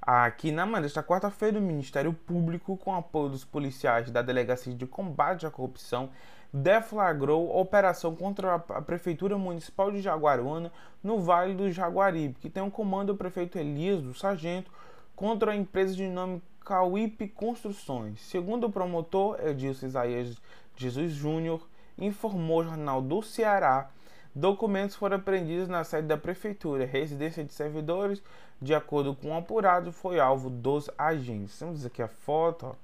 Aqui 0.00 0.50
na 0.50 0.66
manhã 0.66 0.82
desta 0.82 1.02
quarta-feira, 1.02 1.58
o 1.58 1.62
Ministério 1.62 2.12
Público, 2.12 2.76
com 2.76 2.94
apoio 2.94 3.30
dos 3.30 3.44
policiais 3.44 4.10
da 4.10 4.20
Delegacia 4.20 4.74
de 4.74 4.86
Combate 4.86 5.46
à 5.46 5.50
Corrupção, 5.50 6.10
deflagrou 6.52 7.56
operação 7.56 8.14
contra 8.14 8.56
a 8.56 8.82
Prefeitura 8.82 9.38
Municipal 9.38 9.90
de 9.90 10.02
Jaguaruana, 10.02 10.72
no 11.02 11.20
Vale 11.20 11.54
do 11.54 11.70
Jaguaribe, 11.70 12.38
que 12.40 12.50
tem 12.50 12.62
um 12.62 12.70
comando 12.70 13.12
do 13.12 13.16
prefeito 13.16 13.58
Elias 13.58 14.02
do 14.02 14.12
Sargento 14.12 14.70
contra 15.14 15.52
a 15.52 15.56
empresa 15.56 15.94
de 15.94 16.06
nome 16.06 16.42
Cauípe 16.64 17.28
Construções. 17.28 18.20
Segundo 18.20 18.66
o 18.66 18.72
promotor 18.72 19.38
Edilson 19.40 19.86
Isaías 19.86 20.36
Jesus 20.76 21.12
Júnior, 21.12 21.66
informou 21.98 22.60
o 22.60 22.64
Jornal 22.64 23.00
do 23.00 23.22
Ceará, 23.22 23.90
documentos 24.34 24.96
foram 24.96 25.16
apreendidos 25.16 25.68
na 25.68 25.84
sede 25.84 26.08
da 26.08 26.16
Prefeitura, 26.16 26.84
residência 26.84 27.44
de 27.44 27.52
servidores, 27.52 28.22
de 28.60 28.74
acordo 28.74 29.14
com 29.14 29.30
o 29.30 29.36
apurado, 29.36 29.92
foi 29.92 30.20
alvo 30.20 30.48
dos 30.48 30.90
agentes. 30.96 31.58
Temos 31.58 31.84
aqui 31.84 32.02
a 32.02 32.08
foto, 32.08 32.66
ó, 32.66 32.74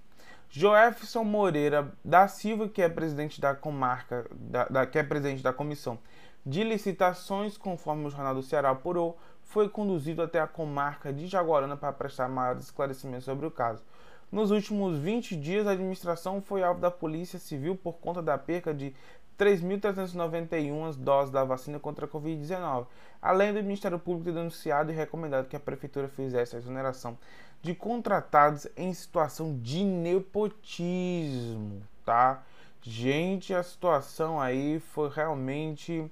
Joefson 0.50 1.24
Moreira 1.24 1.92
da 2.04 2.28
Silva, 2.28 2.70
que 2.70 2.82
é 2.82 2.90
presidente 2.90 3.40
da 3.40 3.54
comarca, 3.54 4.26
da, 4.32 4.66
da, 4.66 4.86
que 4.86 4.98
é 4.98 5.04
presidente 5.04 5.44
da 5.44 5.52
comissão 5.54 6.00
de 6.48 6.64
licitações, 6.64 7.58
conforme 7.58 8.06
o 8.06 8.10
Jornal 8.10 8.34
do 8.34 8.42
Ceará 8.42 8.70
apurou, 8.70 9.18
foi 9.44 9.68
conduzido 9.68 10.22
até 10.22 10.40
a 10.40 10.48
comarca 10.48 11.12
de 11.12 11.28
Jaguarana 11.28 11.76
para 11.76 11.92
prestar 11.92 12.30
maiores 12.30 12.64
esclarecimentos 12.64 13.26
sobre 13.26 13.46
o 13.46 13.52
caso. 13.52 13.84
Nos 14.32 14.50
últimos 14.50 14.98
20 14.98 15.36
dias, 15.36 15.68
a 15.68 15.72
administração 15.72 16.42
foi 16.42 16.64
alvo 16.64 16.80
da 16.80 16.90
Polícia 16.90 17.38
Civil 17.38 17.76
por 17.76 17.94
conta 17.94 18.22
da 18.22 18.38
perca 18.38 18.74
de 18.74 18.94
3.391 19.38 20.96
doses 20.96 21.32
da 21.32 21.44
vacina 21.44 21.80
contra 21.80 22.06
a 22.06 22.10
Covid-19, 22.10 22.88
além 23.22 23.54
do 23.54 23.62
Ministério 23.62 24.00
Público 24.00 24.26
ter 24.26 24.34
denunciado 24.34 24.92
e 24.92 24.96
recomendado 24.96 25.48
que 25.48 25.56
a 25.56 25.60
Prefeitura 25.60 26.08
fizesse 26.08 26.56
a 26.56 26.60
exoneração 26.60 27.18
de 27.62 27.74
contratados 27.76 28.68
em 28.76 28.94
situação 28.94 29.60
de 29.60 29.84
nepotismo, 29.84 31.82
tá? 32.06 32.44
Gente, 32.82 33.54
a 33.54 33.64
situação 33.64 34.40
aí 34.40 34.80
foi 34.80 35.10
realmente 35.10 36.10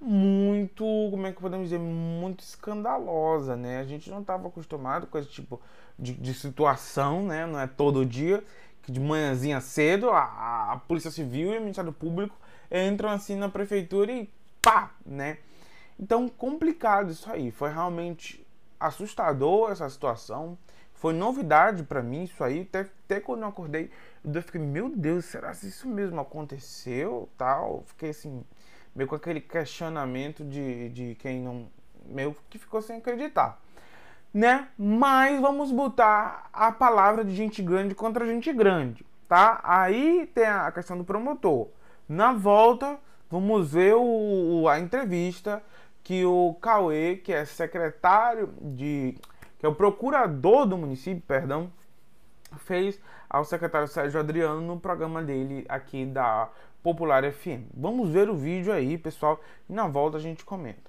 muito, 0.00 0.84
como 1.10 1.26
é 1.26 1.32
que 1.32 1.40
podemos 1.40 1.66
dizer, 1.66 1.78
muito 1.80 2.40
escandalosa, 2.40 3.56
né? 3.56 3.80
A 3.80 3.84
gente 3.84 4.08
não 4.10 4.20
estava 4.20 4.46
acostumado 4.46 5.06
com 5.08 5.18
esse 5.18 5.30
tipo 5.30 5.60
de, 5.98 6.12
de, 6.14 6.34
situação, 6.34 7.24
né? 7.24 7.46
Não 7.46 7.58
é 7.58 7.66
todo 7.66 8.06
dia 8.06 8.44
que 8.82 8.92
de 8.92 9.00
manhãzinha 9.00 9.60
cedo 9.60 10.10
a, 10.10 10.72
a 10.72 10.76
Polícia 10.86 11.10
Civil 11.10 11.52
e 11.52 11.58
o 11.58 11.60
Ministério 11.60 11.92
Público 11.92 12.36
entram 12.70 13.10
assim 13.10 13.34
na 13.34 13.48
prefeitura 13.48 14.12
e 14.12 14.30
pá, 14.62 14.92
né? 15.04 15.38
Então, 15.98 16.28
complicado 16.28 17.10
isso 17.10 17.28
aí. 17.30 17.50
Foi 17.50 17.72
realmente 17.72 18.46
assustador 18.78 19.70
essa 19.70 19.88
situação. 19.88 20.58
Foi 20.94 21.12
novidade 21.12 21.84
para 21.84 22.02
mim 22.02 22.24
isso 22.24 22.42
aí. 22.42 22.62
Até, 22.62 22.80
até 22.80 23.20
quando 23.20 23.42
eu 23.42 23.48
acordei, 23.48 23.90
eu 24.24 24.42
fiquei, 24.42 24.60
meu 24.60 24.88
Deus, 24.88 25.26
será 25.26 25.52
que 25.52 25.66
isso 25.66 25.88
mesmo 25.88 26.20
aconteceu? 26.20 27.28
Tal. 27.36 27.84
Fiquei 27.86 28.10
assim, 28.10 28.44
meio 28.94 29.08
com 29.08 29.14
aquele 29.14 29.40
questionamento 29.40 30.44
de, 30.44 30.88
de 30.88 31.14
quem 31.16 31.40
não. 31.40 31.68
meio 32.04 32.36
que 32.50 32.58
ficou 32.58 32.82
sem 32.82 32.96
acreditar. 32.96 33.60
Né? 34.34 34.68
Mas 34.76 35.40
vamos 35.40 35.70
botar 35.70 36.50
a 36.52 36.72
palavra 36.72 37.24
de 37.24 37.34
gente 37.34 37.62
grande 37.62 37.94
contra 37.94 38.26
gente 38.26 38.52
grande, 38.52 39.06
tá? 39.26 39.58
Aí 39.62 40.30
tem 40.34 40.44
a 40.44 40.70
questão 40.70 40.98
do 40.98 41.04
promotor. 41.04 41.68
Na 42.08 42.32
volta, 42.32 42.98
vamos 43.30 43.72
ver 43.72 43.94
o, 43.94 44.68
a 44.68 44.78
entrevista 44.78 45.62
que 46.08 46.24
o 46.24 46.54
Cauê, 46.54 47.16
que 47.16 47.34
é 47.34 47.44
secretário 47.44 48.48
de. 48.62 49.14
que 49.58 49.66
é 49.66 49.68
o 49.68 49.74
procurador 49.74 50.64
do 50.64 50.78
município, 50.78 51.22
perdão, 51.28 51.70
fez 52.60 52.98
ao 53.28 53.44
secretário 53.44 53.86
Sérgio 53.86 54.18
Adriano 54.18 54.62
no 54.62 54.80
programa 54.80 55.22
dele 55.22 55.66
aqui 55.68 56.06
da 56.06 56.48
Popular 56.82 57.30
FM. 57.30 57.68
Vamos 57.74 58.08
ver 58.08 58.30
o 58.30 58.34
vídeo 58.34 58.72
aí, 58.72 58.96
pessoal, 58.96 59.38
e 59.68 59.72
na 59.74 59.86
volta 59.86 60.16
a 60.16 60.20
gente 60.20 60.46
comenta. 60.46 60.88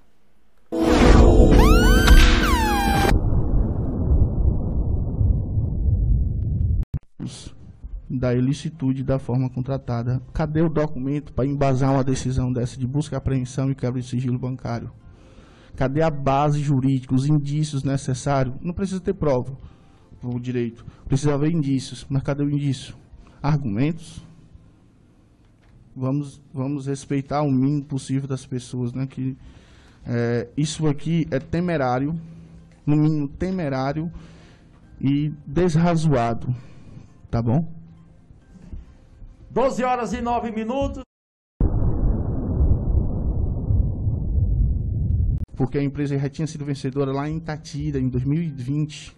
da 8.08 8.34
ilicitude 8.34 9.04
da 9.04 9.18
forma 9.18 9.50
contratada. 9.50 10.20
Cadê 10.32 10.62
o 10.62 10.68
documento 10.70 11.32
para 11.34 11.46
embasar 11.46 11.92
uma 11.92 12.02
decisão 12.02 12.50
dessa 12.50 12.76
de 12.78 12.86
busca, 12.86 13.18
apreensão 13.18 13.70
e 13.70 13.74
quebra 13.74 14.00
de 14.00 14.08
sigilo 14.08 14.38
bancário? 14.38 14.90
Cadê 15.76 16.02
a 16.02 16.10
base 16.10 16.60
jurídica, 16.60 17.14
os 17.14 17.26
indícios 17.26 17.82
necessários? 17.82 18.54
Não 18.60 18.72
precisa 18.72 19.00
ter 19.00 19.14
prova 19.14 19.56
para 20.20 20.30
o 20.30 20.38
direito, 20.38 20.84
precisa 21.06 21.34
haver 21.34 21.50
indícios. 21.50 22.06
Mas 22.08 22.22
cadê 22.22 22.42
o 22.42 22.50
indício? 22.50 22.94
Argumentos? 23.42 24.24
Vamos, 25.96 26.40
vamos 26.52 26.86
respeitar 26.86 27.42
o 27.42 27.50
mínimo 27.50 27.84
possível 27.84 28.28
das 28.28 28.46
pessoas, 28.46 28.92
né? 28.92 29.06
Que 29.06 29.36
é, 30.06 30.48
isso 30.56 30.86
aqui 30.86 31.26
é 31.30 31.38
temerário, 31.38 32.18
no 32.86 32.96
mínimo 32.96 33.28
temerário 33.28 34.10
e 35.00 35.32
desrazoado, 35.46 36.54
tá 37.30 37.42
bom? 37.42 37.66
12 39.50 39.82
horas 39.82 40.12
e 40.12 40.20
9 40.20 40.52
minutos. 40.52 41.02
Porque 45.60 45.76
a 45.76 45.82
empresa 45.82 46.18
já 46.18 46.26
tinha 46.30 46.46
sido 46.46 46.64
vencedora 46.64 47.12
lá 47.12 47.28
em 47.28 47.36
Itatira, 47.36 47.98
em 47.98 48.08
2020. 48.08 49.14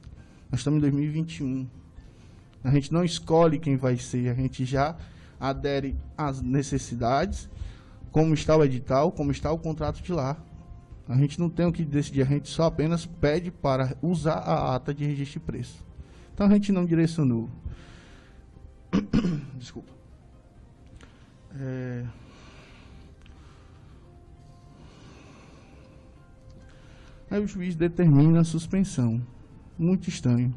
Nós 0.50 0.58
estamos 0.58 0.78
em 0.78 0.80
2021. 0.80 1.68
A 2.64 2.70
gente 2.72 2.92
não 2.92 3.04
escolhe 3.04 3.60
quem 3.60 3.76
vai 3.76 3.96
ser, 3.96 4.28
a 4.28 4.34
gente 4.34 4.64
já 4.64 4.96
adere 5.38 5.96
às 6.18 6.42
necessidades, 6.42 7.48
como 8.10 8.34
está 8.34 8.56
o 8.56 8.64
edital, 8.64 9.12
como 9.12 9.30
está 9.30 9.52
o 9.52 9.58
contrato 9.58 10.02
de 10.02 10.12
lá. 10.12 10.36
A 11.08 11.16
gente 11.16 11.38
não 11.38 11.48
tem 11.48 11.64
o 11.64 11.72
que 11.72 11.84
decidir, 11.84 12.22
a 12.22 12.24
gente 12.24 12.48
só 12.48 12.64
apenas 12.64 13.06
pede 13.06 13.52
para 13.52 13.96
usar 14.02 14.38
a 14.38 14.74
ata 14.74 14.92
de 14.92 15.04
registro 15.04 15.38
de 15.38 15.46
preço. 15.46 15.86
Então 16.34 16.48
a 16.48 16.50
gente 16.50 16.72
não 16.72 16.84
direcionou. 16.84 17.48
Desculpa. 19.56 19.92
É... 21.54 22.04
Aí 27.32 27.42
o 27.42 27.46
juiz 27.46 27.74
determina 27.74 28.40
a 28.40 28.44
suspensão. 28.44 29.18
Muito 29.78 30.06
estranho. 30.06 30.52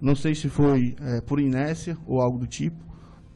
Não 0.00 0.14
sei 0.14 0.32
se 0.32 0.48
foi 0.48 0.94
é, 1.00 1.20
por 1.20 1.40
inércia 1.40 1.98
ou 2.06 2.20
algo 2.20 2.38
do 2.38 2.46
tipo, 2.46 2.76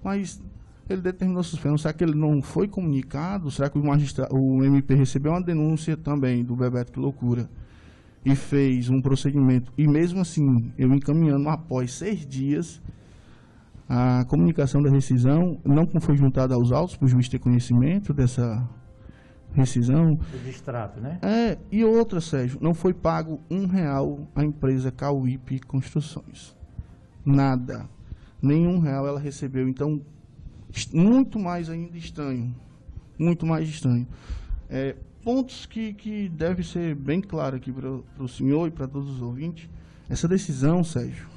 mas 0.01 0.41
ele 0.89 1.01
determinou 1.01 1.41
a 1.41 1.43
suspensão. 1.43 1.77
Será 1.77 1.93
que 1.93 2.05
ele 2.05 2.15
não 2.15 2.41
foi 2.41 2.69
comunicado? 2.69 3.51
Será 3.51 3.69
que 3.69 3.77
o, 3.77 3.85
magistrado, 3.85 4.33
o 4.33 4.63
MP 4.65 4.95
recebeu 4.95 5.33
uma 5.33 5.43
denúncia 5.43 5.97
também 5.97 6.45
do 6.45 6.55
Bebeto 6.55 6.93
Que 6.93 7.01
Loucura 7.01 7.51
e 8.25 8.37
fez 8.37 8.89
um 8.89 9.03
procedimento? 9.03 9.73
E 9.77 9.89
mesmo 9.89 10.21
assim, 10.21 10.73
eu 10.79 10.95
encaminhando 10.95 11.49
após 11.49 11.95
seis 11.95 12.25
dias, 12.25 12.81
a 13.89 14.25
comunicação 14.27 14.81
da 14.81 14.89
rescisão 14.89 15.59
não 15.65 15.85
foi 16.01 16.17
juntada 16.17 16.55
aos 16.55 16.71
autos 16.71 16.95
para 16.95 17.07
o 17.07 17.09
juiz 17.09 17.29
ter 17.29 17.41
conhecimento 17.41 18.15
dessa 18.15 18.65
rescisão. 19.55 20.15
O 20.15 20.39
distrato, 20.45 21.01
né? 21.01 21.19
É, 21.23 21.59
e 21.71 21.85
outra, 21.85 22.21
Sérgio, 22.21 22.59
não 22.61 22.75
foi 22.75 22.95
pago 22.95 23.41
um 23.51 23.67
real 23.67 24.27
à 24.35 24.45
empresa 24.45 24.91
Cauípe 24.91 25.61
Construções. 25.61 26.57
Nada. 27.25 27.89
Nenhum 28.41 28.79
real 28.79 29.07
ela 29.07 29.21
recebeu. 29.21 29.69
Então, 29.69 30.01
muito 30.93 31.39
mais 31.39 31.69
ainda 31.69 31.97
estranho. 31.97 32.55
muito 33.19 33.47
mais 33.47 33.69
estranho. 33.69 34.07
É, 34.69 34.97
pontos 35.23 35.67
que, 35.67 35.93
que 35.93 36.29
deve 36.29 36.63
ser 36.63 36.95
bem 36.95 37.21
claro 37.21 37.57
aqui 37.57 37.73
para 37.73 37.91
o 38.19 38.29
senhor 38.29 38.69
e 38.69 38.71
para 38.71 38.89
todos 38.89 39.11
os 39.11 39.21
ouvintes. 39.21 39.69
Essa 40.09 40.27
decisão, 40.27 40.83
Sérgio, 40.83 41.29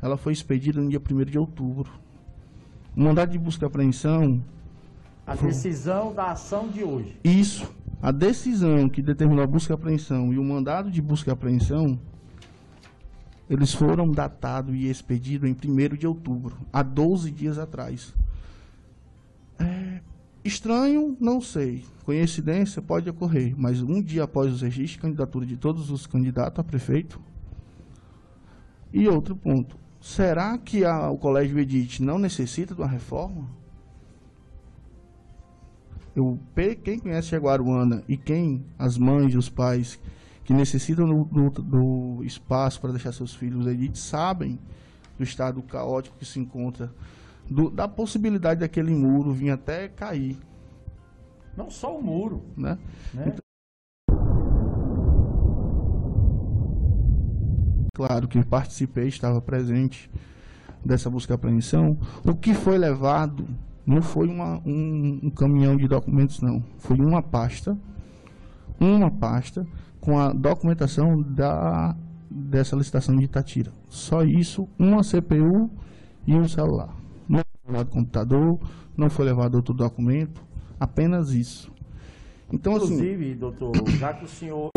ela 0.00 0.16
foi 0.16 0.32
expedida 0.32 0.80
no 0.80 0.88
dia 0.88 1.00
1 1.00 1.24
de 1.24 1.38
outubro. 1.38 1.90
O 2.96 3.00
mandado 3.00 3.30
de 3.30 3.38
busca 3.38 3.64
e 3.64 3.66
apreensão. 3.66 4.42
A 5.26 5.34
decisão 5.36 6.12
da 6.12 6.32
ação 6.32 6.68
de 6.68 6.82
hoje. 6.82 7.16
Isso. 7.22 7.72
A 8.02 8.10
decisão 8.10 8.88
que 8.88 9.00
determinou 9.00 9.44
a 9.44 9.46
busca 9.46 9.72
e 9.72 9.74
apreensão 9.74 10.32
e 10.32 10.38
o 10.38 10.42
mandado 10.42 10.90
de 10.90 11.00
busca 11.00 11.30
e 11.30 11.32
apreensão, 11.32 11.98
eles 13.48 13.72
foram 13.72 14.10
datados 14.10 14.74
e 14.74 14.88
expedidos 14.88 15.48
em 15.48 15.52
1 15.52 15.96
de 15.96 16.06
outubro, 16.06 16.56
há 16.72 16.82
12 16.82 17.30
dias 17.30 17.58
atrás. 17.58 18.12
É, 19.56 20.00
estranho, 20.44 21.16
não 21.20 21.40
sei. 21.40 21.84
Coincidência 22.04 22.82
pode 22.82 23.08
ocorrer, 23.08 23.54
mas 23.56 23.80
um 23.80 24.02
dia 24.02 24.24
após 24.24 24.52
os 24.52 24.62
registros 24.62 24.92
de 24.92 24.98
candidatura 24.98 25.46
de 25.46 25.56
todos 25.56 25.88
os 25.88 26.04
candidatos 26.04 26.58
a 26.58 26.64
prefeito. 26.64 27.20
E 28.92 29.06
outro 29.06 29.36
ponto, 29.36 29.76
será 30.00 30.58
que 30.58 30.84
a, 30.84 31.08
o 31.08 31.16
Colégio 31.16 31.58
Edite 31.60 32.02
não 32.02 32.18
necessita 32.18 32.74
de 32.74 32.80
uma 32.80 32.88
reforma? 32.88 33.61
Eu, 36.14 36.38
quem 36.84 36.98
conhece 36.98 37.28
Jaguaruana 37.28 38.02
e 38.06 38.16
quem, 38.16 38.66
as 38.78 38.98
mães 38.98 39.32
e 39.32 39.38
os 39.38 39.48
pais 39.48 39.98
que 40.44 40.52
necessitam 40.52 41.06
do, 41.06 41.24
do, 41.24 41.62
do 41.62 42.24
espaço 42.24 42.80
para 42.80 42.90
deixar 42.90 43.12
seus 43.12 43.34
filhos 43.34 43.66
Edite, 43.66 43.98
sabem 43.98 44.58
do 45.16 45.24
estado 45.24 45.62
caótico 45.62 46.16
que 46.18 46.24
se 46.24 46.38
encontra, 46.38 46.92
do, 47.48 47.70
da 47.70 47.88
possibilidade 47.88 48.60
daquele 48.60 48.94
muro 48.94 49.32
vir 49.32 49.50
até 49.50 49.88
cair. 49.88 50.38
Não 51.56 51.70
só 51.70 51.96
o 51.96 52.02
muro. 52.02 52.42
Né? 52.56 52.78
né? 53.14 53.24
Então, 53.28 53.42
claro 57.94 58.26
que 58.28 58.44
participei, 58.44 59.08
estava 59.08 59.40
presente 59.40 60.10
dessa 60.84 61.08
busca 61.08 61.32
e 61.32 61.36
apreensão. 61.36 61.98
O 62.24 62.34
que 62.34 62.54
foi 62.54 62.76
levado 62.76 63.46
não 63.86 64.00
foi 64.00 64.28
uma, 64.28 64.60
um, 64.64 65.20
um, 65.24 65.30
caminhão 65.30 65.76
de 65.76 65.88
documentos, 65.88 66.40
não. 66.40 66.62
Foi 66.78 66.96
uma 66.98 67.22
pasta, 67.22 67.76
uma 68.80 69.10
pasta 69.10 69.66
com 70.00 70.18
a 70.18 70.32
documentação 70.32 71.20
da, 71.22 71.96
dessa 72.30 72.76
licitação 72.76 73.16
de 73.16 73.24
Itatira. 73.24 73.72
Só 73.88 74.22
isso, 74.22 74.68
uma 74.78 75.02
CPU 75.02 75.70
e 76.26 76.34
um 76.34 76.46
celular. 76.46 76.94
Não 77.28 77.40
foi 77.40 77.72
levado 77.72 77.90
computador, 77.90 78.60
não 78.96 79.10
foi 79.10 79.24
levado 79.24 79.56
outro 79.56 79.74
documento, 79.74 80.42
apenas 80.78 81.30
isso. 81.32 81.72
Então, 82.52 82.76
assim, 82.76 82.94
Inclusive, 82.94 83.30
assim, 83.30 83.38
doutor, 83.38 83.72
já 83.98 84.12
que 84.12 84.24
o 84.24 84.28
senhor 84.28 84.70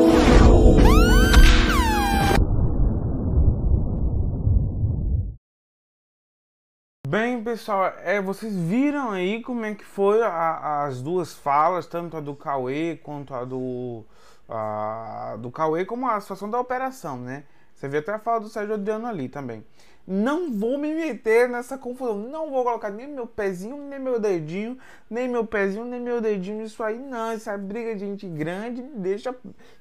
pessoal, 7.46 7.94
é, 8.04 8.20
vocês 8.20 8.56
viram 8.56 9.12
aí 9.12 9.40
como 9.44 9.64
é 9.66 9.76
que 9.76 9.86
foi 9.86 10.20
a, 10.24 10.86
as 10.86 11.00
duas 11.00 11.32
falas, 11.32 11.86
tanto 11.86 12.18
a 12.18 12.20
do 12.20 12.36
Cauê 12.36 13.00
quanto 13.04 13.36
a 13.36 13.46
do, 13.46 14.04
a, 14.50 15.38
do 15.40 15.52
Cauê, 15.52 15.86
como 15.86 16.10
a 16.10 16.20
situação 16.20 16.50
da 16.50 16.60
operação, 16.60 17.18
né? 17.18 17.44
Você 17.76 17.88
vê 17.88 18.00
até 18.00 18.14
a 18.14 18.20
fala 18.20 18.40
do 18.40 18.50
Sérgio 18.50 18.74
Adriano 18.74 19.06
ali 19.06 19.30
também. 19.30 19.64
Não 20.08 20.52
vou 20.52 20.78
me 20.78 20.94
meter 20.94 21.48
nessa 21.48 21.78
confusão. 21.78 22.18
Não 22.18 22.50
vou 22.50 22.64
colocar 22.64 22.90
nem 22.90 23.08
meu 23.08 23.28
pezinho, 23.28 23.78
nem 23.78 24.00
meu 24.00 24.20
dedinho, 24.20 24.78
nem 25.10 25.28
meu 25.28 25.46
pezinho, 25.46 25.86
nem 25.86 26.00
meu 26.00 26.20
dedinho 26.22 26.64
nisso 26.64 26.84
aí. 26.84 26.98
Não, 26.98 27.32
essa 27.32 27.52
é 27.52 27.58
briga 27.58 27.94
de 27.94 28.06
gente 28.06 28.28
grande 28.28 28.82
me 28.82 28.98
deixa 29.00 29.36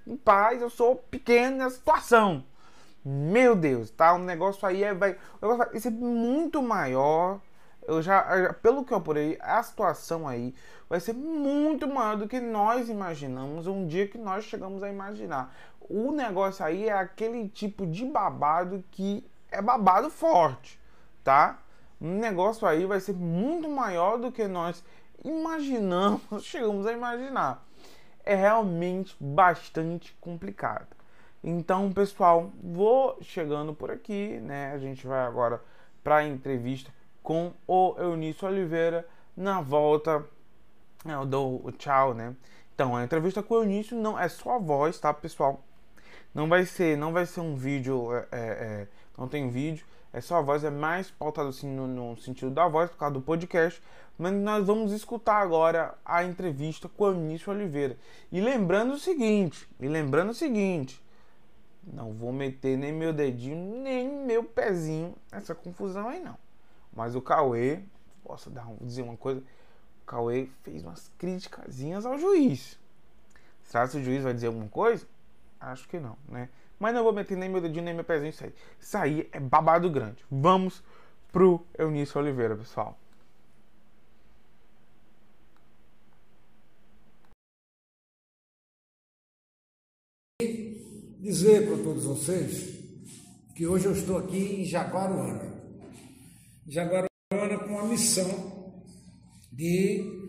em 0.06 0.16
paz. 0.16 0.60
Eu 0.60 0.70
sou 0.70 0.96
pequeno 0.96 1.58
nessa 1.58 1.76
situação. 1.76 2.44
Meu 3.04 3.54
Deus, 3.54 3.90
tá? 3.90 4.14
O 4.14 4.18
negócio 4.18 4.66
aí 4.66 4.82
é, 4.82 4.92
vai, 4.92 5.12
o 5.40 5.46
negócio 5.46 5.70
vai 5.72 5.80
ser 5.80 5.90
muito 5.90 6.62
maior. 6.62 7.40
Eu 7.86 8.00
já, 8.00 8.54
pelo 8.62 8.84
que 8.84 8.92
eu 8.92 8.98
apurei, 8.98 9.36
a 9.40 9.62
situação 9.62 10.26
aí 10.26 10.54
vai 10.88 11.00
ser 11.00 11.12
muito 11.12 11.86
maior 11.86 12.16
do 12.16 12.26
que 12.26 12.40
nós 12.40 12.88
imaginamos 12.88 13.66
um 13.66 13.86
dia 13.86 14.08
que 14.08 14.16
nós 14.16 14.44
chegamos 14.44 14.82
a 14.82 14.88
imaginar. 14.88 15.54
O 15.80 16.10
negócio 16.10 16.64
aí 16.64 16.88
é 16.88 16.92
aquele 16.92 17.48
tipo 17.48 17.86
de 17.86 18.04
babado 18.04 18.82
que 18.90 19.26
é 19.50 19.60
babado 19.60 20.08
forte, 20.08 20.80
tá? 21.22 21.58
O 22.00 22.06
negócio 22.06 22.66
aí 22.66 22.86
vai 22.86 23.00
ser 23.00 23.14
muito 23.14 23.68
maior 23.68 24.18
do 24.18 24.32
que 24.32 24.48
nós 24.48 24.82
imaginamos, 25.22 26.22
chegamos 26.42 26.86
a 26.86 26.92
imaginar. 26.92 27.66
É 28.24 28.34
realmente 28.34 29.14
bastante 29.20 30.16
complicado. 30.20 30.88
Então, 31.42 31.92
pessoal, 31.92 32.50
vou 32.62 33.18
chegando 33.20 33.74
por 33.74 33.90
aqui, 33.90 34.40
né? 34.40 34.72
A 34.72 34.78
gente 34.78 35.06
vai 35.06 35.20
agora 35.26 35.60
para 36.02 36.16
a 36.16 36.26
entrevista 36.26 36.90
com 37.24 37.54
o 37.66 37.96
Eunício 37.98 38.46
Oliveira. 38.46 39.08
Na 39.34 39.60
volta, 39.60 40.24
eu 41.04 41.26
dou 41.26 41.60
o 41.64 41.72
tchau, 41.72 42.14
né? 42.14 42.36
Então, 42.74 42.94
a 42.94 43.02
entrevista 43.02 43.42
com 43.42 43.54
o 43.54 43.62
Eunício 43.62 43.96
não 43.96 44.16
é 44.16 44.28
só 44.28 44.56
a 44.56 44.58
voz, 44.58 45.00
tá, 45.00 45.12
pessoal? 45.12 45.64
Não 46.32 46.48
vai 46.48 46.66
ser, 46.66 46.96
não 46.96 47.12
vai 47.12 47.24
ser 47.24 47.40
um 47.40 47.56
vídeo, 47.56 48.12
é, 48.12 48.26
é, 48.30 48.38
é 48.38 48.88
não 49.16 49.26
tem 49.26 49.48
vídeo, 49.48 49.86
é 50.12 50.20
só 50.20 50.36
a 50.36 50.42
voz, 50.42 50.64
é 50.64 50.70
mais 50.70 51.10
pautado 51.10 51.48
assim 51.48 51.68
no, 51.68 51.86
no, 51.86 52.16
sentido 52.18 52.50
da 52.50 52.68
voz, 52.68 52.90
por 52.90 52.98
causa 52.98 53.14
do 53.14 53.22
podcast. 53.22 53.82
Mas 54.18 54.32
nós 54.34 54.66
vamos 54.66 54.92
escutar 54.92 55.40
agora 55.40 55.94
a 56.04 56.22
entrevista 56.22 56.88
com 56.88 57.04
o 57.04 57.08
Eunício 57.08 57.50
Oliveira. 57.52 57.96
E 58.30 58.40
lembrando 58.40 58.92
o 58.92 58.98
seguinte, 58.98 59.66
e 59.80 59.88
lembrando 59.88 60.30
o 60.30 60.34
seguinte, 60.34 61.02
não 61.82 62.12
vou 62.12 62.32
meter 62.32 62.76
nem 62.76 62.92
meu 62.92 63.12
dedinho, 63.12 63.82
nem 63.82 64.08
meu 64.08 64.44
pezinho 64.44 65.14
nessa 65.32 65.54
confusão 65.54 66.08
aí, 66.08 66.20
não. 66.20 66.43
Mas 66.94 67.14
o 67.14 67.22
Cauê, 67.22 67.80
posso 68.22 68.50
dar, 68.50 68.66
dizer 68.80 69.02
uma 69.02 69.16
coisa? 69.16 69.40
O 69.40 70.06
Cauê 70.06 70.48
fez 70.62 70.82
umas 70.82 71.10
criticazinhas 71.18 72.06
ao 72.06 72.18
juiz. 72.18 72.78
Será 73.64 73.88
que 73.88 73.96
o 73.96 74.02
juiz 74.02 74.22
vai 74.22 74.34
dizer 74.34 74.48
alguma 74.48 74.68
coisa? 74.68 75.06
Acho 75.60 75.88
que 75.88 75.98
não, 75.98 76.16
né? 76.28 76.48
Mas 76.78 76.94
não 76.94 77.02
vou 77.02 77.12
meter 77.12 77.36
nem 77.36 77.48
meu 77.48 77.60
dedinho, 77.60 77.84
nem 77.84 77.94
meu 77.94 78.04
pezinho 78.04 78.30
isso 78.30 78.44
aí. 78.44 78.54
Isso 78.78 78.96
aí 78.96 79.28
é 79.32 79.40
babado 79.40 79.90
grande. 79.90 80.24
Vamos 80.30 80.82
pro 81.32 81.64
Eunício 81.78 82.20
Oliveira, 82.20 82.56
pessoal. 82.56 82.98
dizer 91.24 91.66
para 91.66 91.82
todos 91.82 92.04
vocês 92.04 92.74
que 93.56 93.66
hoje 93.66 93.86
eu 93.86 93.92
estou 93.92 94.18
aqui 94.18 94.60
em 94.60 94.64
Jaguaruana. 94.64 95.63
Jaguaruana 96.66 97.58
com 97.66 97.78
a 97.78 97.84
missão 97.84 98.72
de 99.52 100.28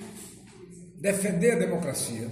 defender 0.99 1.53
a 1.53 1.59
democracia, 1.59 2.29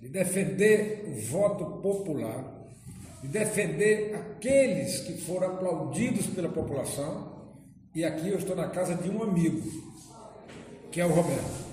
de 0.00 0.08
defender 0.08 1.04
o 1.06 1.20
voto 1.30 1.80
popular, 1.80 2.44
de 3.22 3.28
defender 3.28 4.14
aqueles 4.14 5.00
que 5.00 5.14
foram 5.20 5.54
aplaudidos 5.54 6.26
pela 6.26 6.48
população. 6.48 7.38
E 7.94 8.04
aqui 8.04 8.28
eu 8.28 8.38
estou 8.38 8.56
na 8.56 8.68
casa 8.68 8.94
de 8.94 9.10
um 9.10 9.22
amigo, 9.22 9.62
que 10.90 11.00
é 11.00 11.06
o 11.06 11.12
Roberto. 11.12 11.70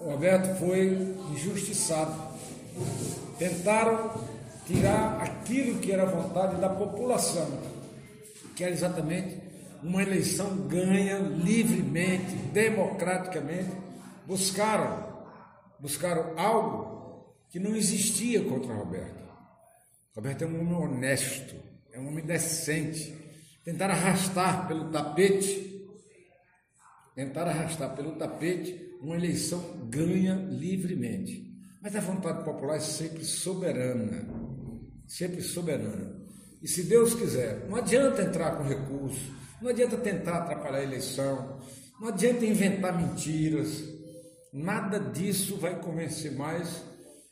O 0.00 0.10
Roberto 0.10 0.58
foi 0.58 1.16
injustiçado. 1.32 2.32
Tentaram 3.38 4.10
tirar 4.66 5.22
aquilo 5.22 5.78
que 5.80 5.92
era 5.92 6.06
vontade 6.06 6.60
da 6.60 6.68
população, 6.68 7.46
que 8.56 8.64
era 8.64 8.72
exatamente 8.72 9.41
uma 9.82 10.02
eleição 10.02 10.68
ganha 10.68 11.18
livremente, 11.18 12.34
democraticamente. 12.52 13.70
Buscaram, 14.26 15.26
buscaram 15.80 16.38
algo 16.38 17.34
que 17.50 17.58
não 17.58 17.74
existia 17.74 18.44
contra 18.44 18.74
Roberto. 18.74 19.22
Roberto 20.14 20.42
é 20.42 20.46
um 20.46 20.60
homem 20.60 20.74
honesto, 20.74 21.56
é 21.92 21.98
um 21.98 22.08
homem 22.08 22.24
decente. 22.24 23.16
Tentaram 23.64 23.94
arrastar 23.94 24.66
pelo 24.68 24.90
tapete, 24.90 25.86
tentar 27.14 27.48
arrastar 27.48 27.94
pelo 27.94 28.12
tapete 28.12 28.96
uma 29.00 29.16
eleição 29.16 29.88
ganha 29.88 30.34
livremente. 30.34 31.50
Mas 31.80 31.96
a 31.96 32.00
vontade 32.00 32.44
popular 32.44 32.76
é 32.76 32.80
sempre 32.80 33.24
soberana 33.24 34.52
sempre 35.12 35.42
soberana. 35.42 36.22
E 36.62 36.68
se 36.68 36.84
Deus 36.84 37.14
quiser, 37.14 37.66
não 37.68 37.76
adianta 37.76 38.22
entrar 38.22 38.56
com 38.56 38.64
recurso, 38.64 39.32
não 39.62 39.70
adianta 39.70 39.96
tentar 39.96 40.38
atrapalhar 40.38 40.78
a 40.78 40.82
eleição, 40.82 41.58
não 42.00 42.08
adianta 42.08 42.44
inventar 42.44 42.96
mentiras, 42.96 43.82
nada 44.52 44.98
disso 44.98 45.56
vai 45.56 45.78
convencer 45.78 46.32
mais 46.32 46.82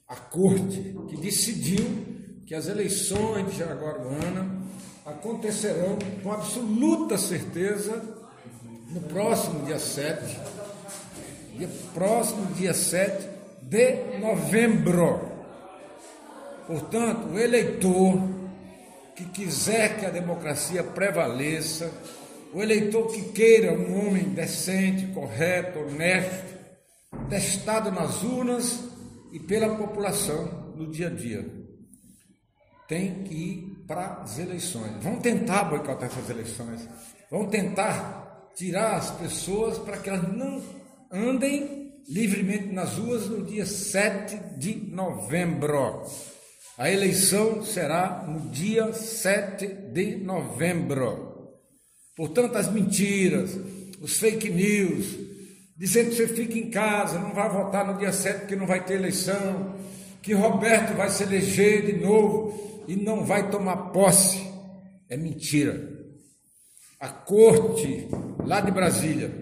a 0.06 0.14
corte 0.14 0.96
que 1.08 1.16
decidiu 1.16 1.84
que 2.46 2.54
as 2.54 2.68
eleições 2.68 3.50
de 3.50 3.58
Jaguaruana 3.58 4.60
acontecerão 5.04 5.98
com 6.22 6.32
absoluta 6.32 7.18
certeza 7.18 8.00
no 8.90 9.00
próximo 9.02 9.64
dia 9.64 9.78
7, 9.78 10.40
dia 11.56 11.68
próximo, 11.92 12.46
dia 12.54 12.74
7 12.74 13.28
de 13.62 14.18
novembro. 14.18 15.20
Portanto, 16.66 17.28
o 17.32 17.38
eleitor 17.38 18.20
que 19.16 19.24
quiser 19.26 19.98
que 19.98 20.06
a 20.06 20.10
democracia 20.10 20.82
prevaleça, 20.82 21.90
o 22.52 22.62
eleitor 22.62 23.06
que 23.08 23.32
queira 23.32 23.72
um 23.72 24.06
homem 24.06 24.30
decente, 24.30 25.06
correto, 25.08 25.78
honesto, 25.78 26.54
testado 27.28 27.90
nas 27.90 28.22
urnas 28.22 28.84
e 29.32 29.38
pela 29.38 29.76
população 29.76 30.72
no 30.74 30.90
dia 30.90 31.06
a 31.06 31.10
dia, 31.10 31.48
tem 32.88 33.22
que 33.22 33.34
ir 33.34 33.84
para 33.86 34.22
as 34.22 34.38
eleições. 34.38 35.02
Vão 35.02 35.20
tentar 35.20 35.64
boicotar 35.64 36.08
essas 36.08 36.28
eleições. 36.28 36.88
Vão 37.30 37.46
tentar 37.46 38.50
tirar 38.56 38.96
as 38.96 39.10
pessoas 39.12 39.78
para 39.78 39.98
que 39.98 40.10
elas 40.10 40.32
não 40.32 40.60
andem 41.12 42.02
livremente 42.08 42.72
nas 42.72 42.96
ruas 42.96 43.28
no 43.28 43.44
dia 43.44 43.64
7 43.64 44.58
de 44.58 44.74
novembro. 44.74 46.02
A 46.76 46.90
eleição 46.90 47.64
será 47.64 48.24
no 48.26 48.50
dia 48.50 48.92
7 48.92 49.66
de 49.92 50.16
novembro. 50.16 51.29
Portanto, 52.20 52.56
as 52.56 52.70
mentiras, 52.70 53.58
os 53.98 54.18
fake 54.18 54.50
news, 54.50 55.16
dizendo 55.74 56.10
que 56.10 56.16
você 56.16 56.28
fica 56.28 56.58
em 56.58 56.68
casa, 56.68 57.18
não 57.18 57.32
vai 57.32 57.48
votar 57.48 57.86
no 57.86 57.98
dia 57.98 58.12
7 58.12 58.40
porque 58.40 58.56
não 58.56 58.66
vai 58.66 58.84
ter 58.84 58.96
eleição, 58.96 59.74
que 60.20 60.34
Roberto 60.34 60.94
vai 60.94 61.08
se 61.08 61.22
eleger 61.22 61.86
de 61.86 61.94
novo 61.94 62.84
e 62.86 62.94
não 62.94 63.24
vai 63.24 63.50
tomar 63.50 63.88
posse. 63.90 64.38
É 65.08 65.16
mentira. 65.16 65.98
A 67.00 67.08
corte 67.08 68.06
lá 68.44 68.60
de 68.60 68.70
Brasília, 68.70 69.32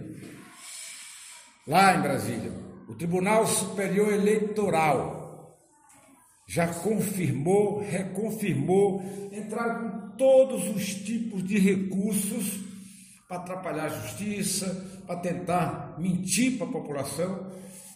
lá 1.67 1.97
em 1.97 2.01
Brasília, 2.01 2.53
o 2.88 2.95
Tribunal 2.95 3.45
Superior 3.45 4.12
Eleitoral 4.12 5.59
já 6.47 6.69
confirmou, 6.69 7.81
reconfirmou, 7.81 9.03
entraram 9.33 9.91
com 9.91 10.17
todos 10.17 10.69
os 10.69 10.95
tipos 10.95 11.43
de 11.43 11.59
recursos 11.59 12.68
para 13.29 13.37
atrapalhar 13.37 13.85
a 13.85 13.88
justiça, 13.88 15.03
para 15.07 15.21
tentar 15.21 15.95
mentir 15.99 16.57
para 16.57 16.67
a 16.67 16.73
população 16.73 17.53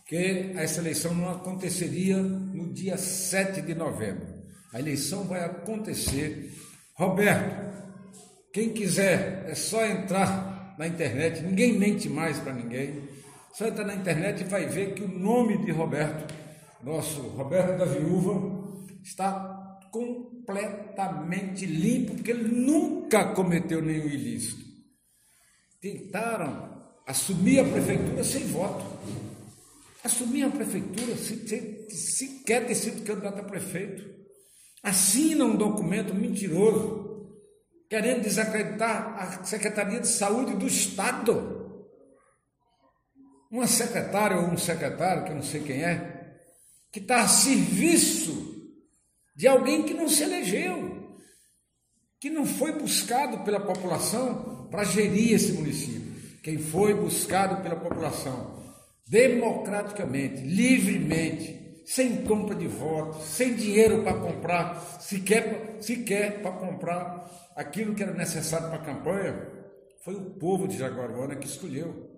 que 0.06 0.52
essa 0.56 0.80
eleição 0.80 1.14
não 1.14 1.30
aconteceria 1.30 2.18
no 2.18 2.72
dia 2.72 2.98
7 2.98 3.62
de 3.62 3.74
novembro. 3.74 4.26
A 4.72 4.78
eleição 4.78 5.24
vai 5.24 5.42
acontecer. 5.44 6.52
Roberto, 6.94 7.72
quem 8.52 8.70
quiser, 8.70 9.46
é 9.48 9.54
só 9.54 9.84
entrar 9.86 10.76
na 10.78 10.86
internet, 10.86 11.42
ninguém 11.42 11.78
mente 11.78 12.08
mais 12.08 12.38
para 12.38 12.52
ninguém. 12.52 13.08
Só 13.54 13.66
entrar 13.66 13.86
na 13.86 13.94
internet 13.94 14.42
e 14.42 14.44
vai 14.44 14.66
ver 14.66 14.94
que 14.94 15.02
o 15.02 15.08
nome 15.08 15.64
de 15.64 15.72
Roberto 15.72 16.42
nosso 16.82 17.20
Roberto 17.20 17.78
da 17.78 17.84
Viúva, 17.84 18.60
está 19.02 19.78
completamente 19.90 21.64
limpo, 21.64 22.14
porque 22.14 22.30
ele 22.30 22.48
nunca 22.48 23.32
cometeu 23.34 23.80
nenhum 23.80 24.06
ilícito. 24.06 24.71
Tentaram 25.82 26.80
assumir 27.04 27.58
a 27.58 27.64
prefeitura 27.64 28.22
sem 28.22 28.46
voto. 28.46 28.84
Assumir 30.04 30.44
a 30.44 30.50
prefeitura 30.50 31.16
sem, 31.16 31.44
sem 31.44 31.90
sequer 31.90 32.68
ter 32.68 32.76
sido 32.76 33.04
candidato 33.04 33.40
a 33.40 33.42
prefeito. 33.42 34.08
Assinam 34.80 35.48
um 35.48 35.56
documento 35.56 36.14
mentiroso, 36.14 37.36
querendo 37.90 38.22
desacreditar 38.22 39.16
a 39.18 39.44
Secretaria 39.44 39.98
de 39.98 40.06
Saúde 40.06 40.54
do 40.54 40.68
Estado. 40.68 41.84
Uma 43.50 43.66
secretária 43.66 44.36
ou 44.36 44.46
um 44.46 44.56
secretário, 44.56 45.24
que 45.24 45.30
eu 45.30 45.36
não 45.36 45.42
sei 45.42 45.62
quem 45.64 45.82
é, 45.82 46.38
que 46.92 47.00
está 47.00 47.22
a 47.22 47.28
serviço 47.28 48.70
de 49.34 49.48
alguém 49.48 49.82
que 49.82 49.94
não 49.94 50.08
se 50.08 50.22
elegeu, 50.22 51.18
que 52.20 52.30
não 52.30 52.46
foi 52.46 52.70
buscado 52.78 53.42
pela 53.44 53.58
população 53.58 54.61
para 54.72 54.82
gerir 54.82 55.34
esse 55.34 55.52
município. 55.52 56.12
Quem 56.42 56.58
foi 56.58 56.92
buscado 56.94 57.62
pela 57.62 57.76
população 57.76 58.60
democraticamente, 59.06 60.40
livremente, 60.42 61.82
sem 61.86 62.24
compra 62.24 62.56
de 62.56 62.66
votos, 62.66 63.24
sem 63.24 63.54
dinheiro 63.54 64.02
para 64.02 64.14
comprar, 64.14 64.80
sequer, 65.00 65.76
sequer 65.80 66.42
para 66.42 66.52
comprar 66.52 67.52
aquilo 67.54 67.94
que 67.94 68.02
era 68.02 68.14
necessário 68.14 68.68
para 68.68 68.78
a 68.78 68.84
campanha, 68.84 69.48
foi 70.04 70.14
o 70.14 70.30
povo 70.30 70.66
de 70.66 70.78
Jaguaruana 70.78 71.36
que 71.36 71.46
escolheu. 71.46 72.10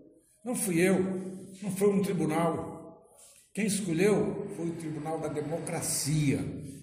Não 0.43 0.55
fui 0.55 0.81
eu, 0.81 1.03
não 1.63 1.71
foi 1.73 1.91
um 1.91 2.01
tribunal, 2.01 2.75
quem 3.55 3.67
escolheu 3.67 4.49
foi 4.57 4.67
o 4.67 4.75
Tribunal 4.75 5.21
da 5.21 5.29
Democracia, 5.29 6.41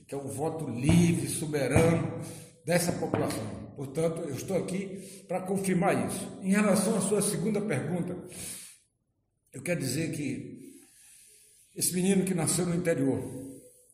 que 0.08 0.16
é 0.16 0.18
o 0.18 0.30
voto 0.30 0.70
livre, 0.70 1.28
soberano 1.28 2.22
dessa 2.66 2.94
população. 2.94 3.61
Portanto, 3.82 4.22
eu 4.30 4.36
estou 4.36 4.56
aqui 4.56 5.24
para 5.28 5.42
confirmar 5.42 6.08
isso. 6.08 6.40
Em 6.44 6.52
relação 6.52 6.96
à 6.96 7.02
sua 7.02 7.20
segunda 7.20 7.60
pergunta, 7.60 8.16
eu 9.52 9.60
quero 9.64 9.80
dizer 9.80 10.12
que 10.12 10.78
esse 11.76 11.92
menino 11.96 12.24
que 12.24 12.36
nasceu 12.36 12.68
no 12.68 12.76
interior, 12.76 13.20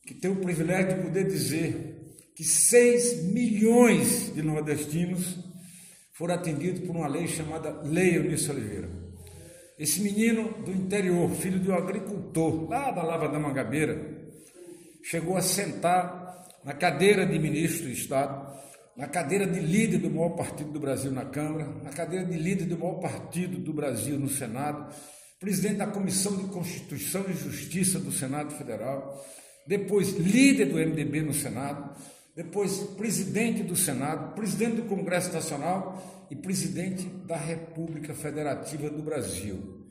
que 0.06 0.14
tem 0.14 0.30
o 0.30 0.42
privilégio 0.42 0.98
de 0.98 1.04
poder 1.04 1.26
dizer 1.26 2.18
que 2.36 2.44
6 2.44 3.32
milhões 3.32 4.36
de 4.36 4.42
nordestinos 4.42 5.38
foram 6.12 6.36
atendidos 6.36 6.82
por 6.82 6.94
uma 6.94 7.08
lei 7.08 7.26
chamada 7.26 7.82
Lei 7.84 8.18
Eunice 8.18 8.52
Oliveira. 8.52 8.90
Esse 9.80 10.02
menino 10.02 10.66
do 10.66 10.72
interior, 10.74 11.34
filho 11.34 11.62
de 11.62 11.72
um 11.72 11.76
agricultor, 11.76 12.70
lá 12.70 12.92
da 12.92 13.04
Lava 13.04 13.30
da 13.30 13.40
Mangabeira, 13.40 13.98
chegou 15.02 15.38
a 15.38 15.42
sentar 15.42 16.46
na 16.66 16.74
cadeira 16.74 17.26
de 17.26 17.40
ministro 17.40 17.86
do 17.86 17.94
Estado, 17.94 18.47
na 18.98 19.08
cadeira 19.08 19.46
de 19.46 19.60
líder 19.60 20.00
do 20.00 20.10
maior 20.10 20.32
partido 20.32 20.72
do 20.72 20.80
Brasil 20.80 21.12
na 21.12 21.26
Câmara, 21.26 21.68
na 21.84 21.92
cadeira 21.92 22.26
de 22.26 22.36
líder 22.36 22.66
do 22.66 22.80
maior 22.80 23.00
partido 23.00 23.60
do 23.60 23.72
Brasil 23.72 24.18
no 24.18 24.28
Senado, 24.28 24.92
presidente 25.40 25.76
da 25.76 25.86
Comissão 25.86 26.36
de 26.36 26.46
Constituição 26.46 27.24
e 27.30 27.34
Justiça 27.34 28.00
do 28.00 28.12
Senado 28.12 28.56
Federal, 28.56 29.24
depois 29.68 30.14
líder 30.14 30.66
do 30.66 30.80
MDB 30.80 31.22
no 31.22 31.34
Senado, 31.34 31.96
depois 32.36 32.80
presidente 32.98 33.62
do 33.62 33.76
Senado, 33.76 34.34
presidente 34.34 34.78
do 34.78 34.84
Congresso 34.84 35.32
Nacional 35.32 36.26
e 36.32 36.36
presidente 36.36 37.04
da 37.28 37.38
República 37.38 38.16
Federativa 38.16 38.90
do 38.90 39.04
Brasil. 39.04 39.86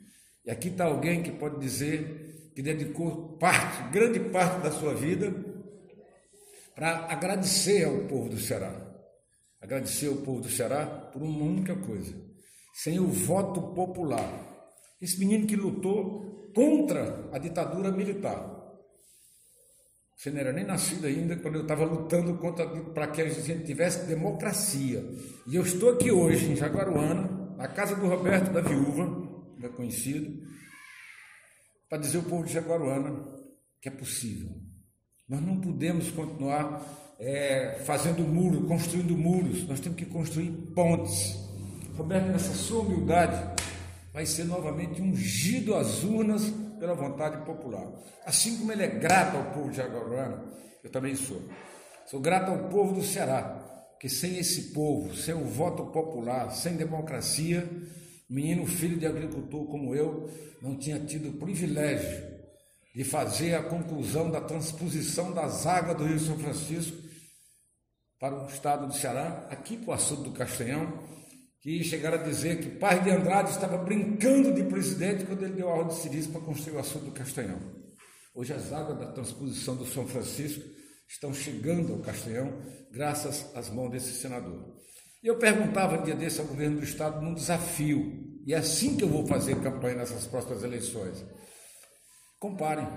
E 0.45 0.51
aqui 0.51 0.67
está 0.67 0.83
alguém 0.83 1.23
que 1.23 1.31
pode 1.31 1.59
dizer 1.61 2.51
que 2.53 2.61
dedicou 2.61 3.37
parte, 3.37 3.89
grande 3.89 4.19
parte 4.19 4.63
da 4.63 4.71
sua 4.71 4.93
vida 4.93 5.33
para 6.75 7.07
agradecer 7.09 7.85
ao 7.85 7.99
povo 7.99 8.29
do 8.29 8.37
Ceará. 8.37 8.86
Agradecer 9.61 10.07
ao 10.07 10.17
povo 10.17 10.41
do 10.41 10.49
Ceará 10.49 10.85
por 10.85 11.21
uma 11.21 11.43
única 11.43 11.75
coisa: 11.75 12.13
sem 12.73 12.99
o 12.99 13.07
voto 13.07 13.73
popular. 13.73 14.45
Esse 15.01 15.19
menino 15.19 15.45
que 15.45 15.55
lutou 15.55 16.51
contra 16.53 17.29
a 17.31 17.37
ditadura 17.37 17.91
militar. 17.91 18.55
Você 20.15 20.31
não 20.31 20.39
era 20.39 20.51
nem 20.51 20.65
nascido 20.65 21.05
ainda 21.05 21.35
quando 21.37 21.55
eu 21.55 21.61
estava 21.61 21.85
lutando 21.85 22.39
para 22.91 23.07
que 23.07 23.21
a 23.21 23.29
gente 23.29 23.65
tivesse 23.65 24.07
democracia. 24.07 25.03
E 25.45 25.55
eu 25.55 25.61
estou 25.61 25.91
aqui 25.91 26.11
hoje, 26.11 26.51
em 26.51 26.55
Jaguaruana, 26.55 27.55
na 27.55 27.67
casa 27.67 27.95
do 27.95 28.07
Roberto 28.07 28.51
da 28.51 28.61
Viúva, 28.61 29.27
é 29.61 29.69
conhecido, 29.69 30.41
para 31.87 31.99
dizer 31.99 32.17
ao 32.17 32.23
povo 32.23 32.45
de 32.45 32.53
Jaguaruana 32.53 33.25
que 33.79 33.89
é 33.89 33.91
possível. 33.91 34.49
Nós 35.29 35.41
não 35.41 35.61
podemos 35.61 36.09
continuar 36.09 36.83
é, 37.19 37.79
fazendo 37.85 38.21
muro, 38.23 38.67
construindo 38.67 39.17
muros, 39.17 39.67
nós 39.67 39.79
temos 39.79 39.97
que 39.97 40.05
construir 40.05 40.51
pontes. 40.75 41.35
Roberto, 41.95 42.27
nessa 42.27 42.53
sua 42.53 42.81
humildade, 42.81 43.63
vai 44.13 44.25
ser 44.25 44.43
novamente 44.45 45.01
ungido 45.01 45.75
às 45.75 46.03
urnas 46.03 46.43
pela 46.79 46.93
vontade 46.93 47.43
popular. 47.43 47.87
Assim 48.25 48.57
como 48.57 48.71
ele 48.71 48.83
é 48.83 48.87
grato 48.87 49.37
ao 49.37 49.51
povo 49.51 49.69
de 49.71 49.77
Jaguaruana, 49.77 50.43
eu 50.83 50.91
também 50.91 51.15
sou. 51.15 51.41
Sou 52.05 52.19
grato 52.19 52.51
ao 52.51 52.69
povo 52.69 52.93
do 52.93 53.03
Ceará, 53.03 53.63
que 53.99 54.07
sem 54.07 54.37
esse 54.37 54.73
povo, 54.73 55.15
sem 55.15 55.33
o 55.33 55.43
voto 55.43 55.87
popular, 55.87 56.51
sem 56.51 56.75
democracia, 56.75 57.67
menino 58.29 58.65
filho 58.65 58.97
de 58.97 59.07
agricultor 59.07 59.65
como 59.65 59.95
eu, 59.95 60.29
não 60.61 60.77
tinha 60.77 60.99
tido 60.99 61.29
o 61.29 61.33
privilégio 61.33 62.37
de 62.95 63.03
fazer 63.03 63.55
a 63.55 63.63
conclusão 63.63 64.29
da 64.29 64.41
transposição 64.41 65.31
das 65.31 65.65
águas 65.65 65.97
do 65.97 66.05
Rio 66.05 66.19
São 66.19 66.37
Francisco 66.37 67.06
para 68.19 68.35
o 68.35 68.47
estado 68.47 68.87
do 68.87 68.93
Ceará, 68.93 69.47
aqui 69.49 69.77
para 69.77 69.91
o 69.91 69.93
açude 69.93 70.23
do 70.23 70.31
Castanhão, 70.31 71.03
que 71.61 71.83
chegaram 71.83 72.19
a 72.19 72.23
dizer 72.23 72.59
que 72.59 72.69
Paz 72.79 73.03
de 73.03 73.11
Andrade 73.11 73.51
estava 73.51 73.77
brincando 73.77 74.53
de 74.53 74.63
presidente 74.63 75.25
quando 75.25 75.43
ele 75.43 75.53
deu 75.53 75.69
a 75.69 75.73
ordem 75.73 75.95
de 75.95 76.01
serviço 76.01 76.29
para 76.29 76.41
construir 76.41 76.75
o 76.75 76.79
açude 76.79 77.05
do 77.05 77.11
Castanhão. 77.11 77.59
Hoje 78.33 78.53
as 78.53 78.71
águas 78.71 78.99
da 78.99 79.11
transposição 79.11 79.75
do 79.75 79.85
São 79.85 80.07
Francisco 80.07 80.63
estão 81.07 81.33
chegando 81.33 81.93
ao 81.93 81.99
Castanhão 81.99 82.61
graças 82.91 83.55
às 83.55 83.69
mãos 83.69 83.89
desse 83.89 84.13
senador. 84.13 84.77
E 85.23 85.27
eu 85.27 85.37
perguntava 85.37 85.97
dia 86.03 86.15
desse 86.15 86.39
ao 86.39 86.45
governo 86.45 86.77
do 86.77 86.83
Estado 86.83 87.21
num 87.21 87.33
desafio 87.33 88.23
E 88.45 88.53
é 88.53 88.57
assim 88.57 88.95
que 88.95 89.03
eu 89.03 89.09
vou 89.09 89.27
fazer 89.27 89.61
campanha 89.61 89.95
nessas 89.95 90.25
próximas 90.25 90.63
eleições. 90.63 91.25
Comparem. 92.39 92.87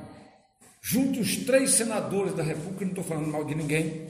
Junte 0.83 1.21
os 1.21 1.39
três 1.39 1.73
senadores 1.73 2.35
da 2.35 2.43
República, 2.43 2.85
não 2.85 2.93
estou 2.93 3.05
falando 3.05 3.27
mal 3.27 3.45
de 3.45 3.55
ninguém, 3.55 4.07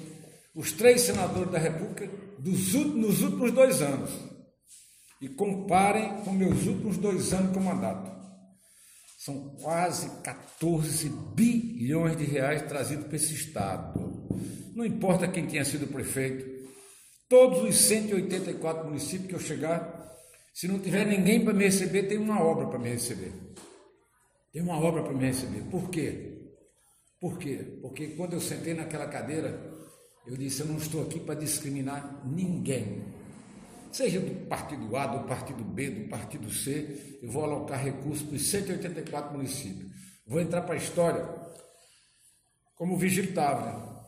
os 0.55 0.73
três 0.73 1.03
senadores 1.03 1.51
da 1.51 1.59
República 1.59 2.09
dos, 2.39 2.75
nos 2.75 3.23
últimos 3.23 3.53
dois 3.53 3.83
anos. 3.83 4.11
E 5.21 5.29
comparem 5.29 6.23
com 6.25 6.33
meus 6.33 6.67
últimos 6.67 6.97
dois 6.97 7.33
anos 7.33 7.53
com 7.53 7.61
mandato. 7.61 8.11
São 9.19 9.51
quase 9.61 10.09
14 10.23 11.11
bilhões 11.35 12.17
de 12.17 12.25
reais 12.25 12.63
trazidos 12.63 13.07
para 13.07 13.17
esse 13.17 13.35
Estado. 13.35 14.29
Não 14.75 14.85
importa 14.85 15.29
quem 15.29 15.47
tenha 15.47 15.65
sido 15.65 15.87
prefeito, 15.87 16.61
todos 17.29 17.63
os 17.63 17.77
184 17.83 18.87
municípios 18.87 19.29
que 19.29 19.35
eu 19.35 19.41
chegar, 19.41 20.01
se 20.55 20.67
não 20.67 20.79
tiver 20.79 21.07
ninguém 21.07 21.45
para 21.45 21.53
me 21.53 21.65
receber, 21.65 22.05
tem 22.05 22.17
uma 22.17 22.43
obra 22.43 22.67
para 22.67 22.79
me 22.79 22.89
receber. 22.89 23.33
Tem 24.53 24.63
uma 24.63 24.81
obra 24.81 25.03
para 25.03 25.13
me 25.13 25.27
receber. 25.27 25.63
Por 25.71 25.91
quê? 25.91 26.39
Por 27.21 27.39
quê? 27.39 27.79
Porque 27.83 28.09
quando 28.09 28.33
eu 28.33 28.41
sentei 28.41 28.73
naquela 28.73 29.07
cadeira, 29.07 29.70
eu 30.31 30.37
disse: 30.37 30.61
eu 30.61 30.67
não 30.67 30.77
estou 30.77 31.03
aqui 31.03 31.19
para 31.19 31.35
discriminar 31.35 32.25
ninguém. 32.25 33.05
Seja 33.91 34.21
do 34.21 34.47
partido 34.47 34.97
A, 34.97 35.07
do 35.09 35.27
partido 35.27 35.65
B, 35.65 35.91
do 35.91 36.09
partido 36.09 36.49
C, 36.49 37.19
eu 37.21 37.29
vou 37.29 37.43
alocar 37.43 37.83
recursos 37.83 38.23
para 38.23 38.37
os 38.37 38.47
184 38.47 39.33
municípios. 39.37 39.91
Vou 40.25 40.41
entrar 40.41 40.63
para 40.63 40.75
a 40.75 40.79
história 40.79 41.29
como 42.77 42.97
Vigílio 42.97 43.35
Távora, 43.35 44.07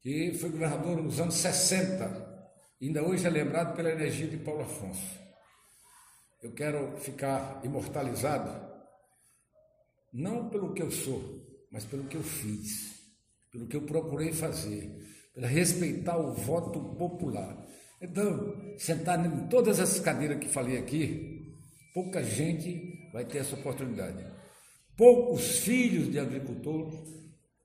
que 0.00 0.32
foi 0.34 0.50
governador 0.50 1.02
nos 1.02 1.18
anos 1.20 1.34
60, 1.34 2.48
ainda 2.80 3.02
hoje 3.02 3.26
é 3.26 3.30
lembrado 3.30 3.74
pela 3.74 3.90
energia 3.90 4.28
de 4.28 4.36
Paulo 4.36 4.62
Afonso. 4.62 5.18
Eu 6.40 6.52
quero 6.52 6.96
ficar 6.98 7.60
imortalizado, 7.64 8.70
não 10.12 10.48
pelo 10.48 10.72
que 10.72 10.82
eu 10.82 10.90
sou, 10.92 11.66
mas 11.72 11.84
pelo 11.84 12.04
que 12.04 12.16
eu 12.16 12.22
fiz, 12.22 12.94
pelo 13.50 13.66
que 13.66 13.76
eu 13.76 13.82
procurei 13.82 14.32
fazer, 14.32 15.09
para 15.34 15.46
respeitar 15.46 16.18
o 16.18 16.32
voto 16.32 16.80
popular. 16.96 17.56
Então, 18.00 18.56
sentado 18.78 19.26
em 19.26 19.46
todas 19.48 19.78
as 19.78 20.00
cadeiras 20.00 20.38
que 20.38 20.48
falei 20.48 20.78
aqui, 20.78 21.54
pouca 21.92 22.22
gente 22.22 23.10
vai 23.12 23.24
ter 23.24 23.38
essa 23.38 23.54
oportunidade. 23.54 24.24
Poucos 24.96 25.58
filhos 25.58 26.10
de 26.10 26.18
agricultores 26.18 26.94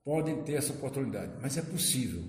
podem 0.04 0.44
ter 0.44 0.54
essa 0.54 0.74
oportunidade, 0.74 1.34
mas 1.42 1.58
é 1.58 1.62
possível. 1.62 2.24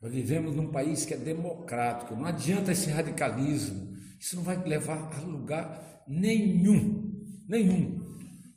Nós 0.00 0.12
vivemos 0.12 0.54
num 0.54 0.70
país 0.70 1.04
que 1.04 1.14
é 1.14 1.16
democrático, 1.16 2.14
não 2.14 2.26
adianta 2.26 2.70
esse 2.70 2.88
radicalismo, 2.90 3.96
isso 4.20 4.36
não 4.36 4.42
vai 4.42 4.62
levar 4.64 5.12
a 5.16 5.20
lugar 5.22 6.04
nenhum, 6.06 7.24
nenhum. 7.48 7.98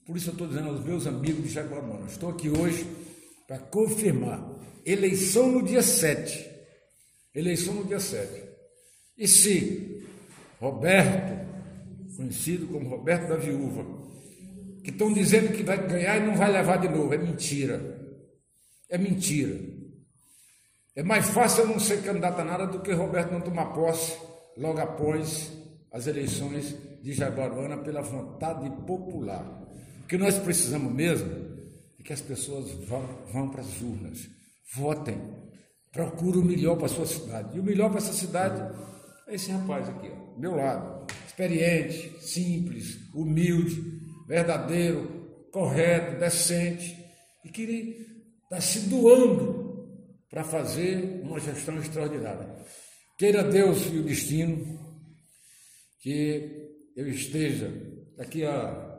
Por 0.05 0.17
isso 0.17 0.29
eu 0.29 0.33
estou 0.33 0.47
dizendo 0.47 0.69
aos 0.69 0.83
meus 0.83 1.07
amigos 1.07 1.43
de 1.43 1.49
Jaguarão, 1.49 2.05
estou 2.05 2.29
aqui 2.29 2.49
hoje 2.49 2.85
para 3.47 3.57
confirmar, 3.57 4.39
eleição 4.85 5.51
no 5.51 5.63
dia 5.63 5.81
7, 5.81 6.49
eleição 7.33 7.73
no 7.73 7.85
dia 7.85 7.99
7, 7.99 8.43
e 9.17 9.27
se 9.27 10.03
Roberto, 10.59 11.47
conhecido 12.15 12.67
como 12.67 12.89
Roberto 12.89 13.27
da 13.27 13.35
Viúva, 13.35 13.85
que 14.83 14.89
estão 14.89 15.11
dizendo 15.13 15.51
que 15.53 15.63
vai 15.63 15.87
ganhar 15.87 16.17
e 16.17 16.25
não 16.25 16.35
vai 16.35 16.51
levar 16.51 16.77
de 16.77 16.87
novo, 16.87 17.13
é 17.13 17.17
mentira. 17.17 17.99
É 18.89 18.97
mentira. 18.97 19.59
É 20.95 21.01
mais 21.01 21.29
fácil 21.29 21.63
eu 21.63 21.69
não 21.69 21.79
ser 21.79 22.03
candidato 22.03 22.41
a 22.41 22.43
nada 22.43 22.67
do 22.67 22.81
que 22.81 22.91
Roberto 22.91 23.31
não 23.31 23.41
tomar 23.41 23.67
posse 23.67 24.17
logo 24.57 24.79
após 24.79 25.51
as 25.91 26.07
eleições 26.07 26.75
de 27.01 27.13
Jabaruana 27.13 27.77
pela 27.77 28.01
vontade 28.01 28.69
popular. 28.85 29.45
O 30.03 30.07
que 30.07 30.17
nós 30.17 30.37
precisamos 30.37 30.91
mesmo 30.93 31.31
é 31.99 32.03
que 32.03 32.13
as 32.13 32.21
pessoas 32.21 32.69
vão, 32.85 33.03
vão 33.31 33.49
para 33.49 33.61
as 33.61 33.81
urnas, 33.81 34.29
votem, 34.73 35.19
procurem 35.91 36.41
o 36.41 36.45
melhor 36.45 36.77
para 36.77 36.85
a 36.85 36.89
sua 36.89 37.05
cidade. 37.05 37.57
E 37.57 37.59
o 37.59 37.63
melhor 37.63 37.89
para 37.89 37.99
essa 37.99 38.13
cidade 38.13 38.61
esse 39.31 39.49
rapaz 39.49 39.87
aqui, 39.87 40.09
ó, 40.09 40.37
meu 40.37 40.55
lado, 40.55 41.07
experiente, 41.25 42.19
simples, 42.19 42.99
humilde, 43.13 43.81
verdadeiro, 44.27 45.47
correto, 45.51 46.19
decente, 46.19 46.97
e 47.45 47.49
que 47.49 48.05
está 48.43 48.59
se 48.59 48.89
doando 48.89 49.87
para 50.29 50.43
fazer 50.43 51.21
uma 51.23 51.39
gestão 51.39 51.77
extraordinária. 51.77 52.57
Queira 53.17 53.43
Deus 53.43 53.85
e 53.85 53.99
o 53.99 54.03
destino 54.03 54.79
que 56.01 56.91
eu 56.95 57.07
esteja 57.07 57.71
daqui 58.17 58.43
a 58.43 58.89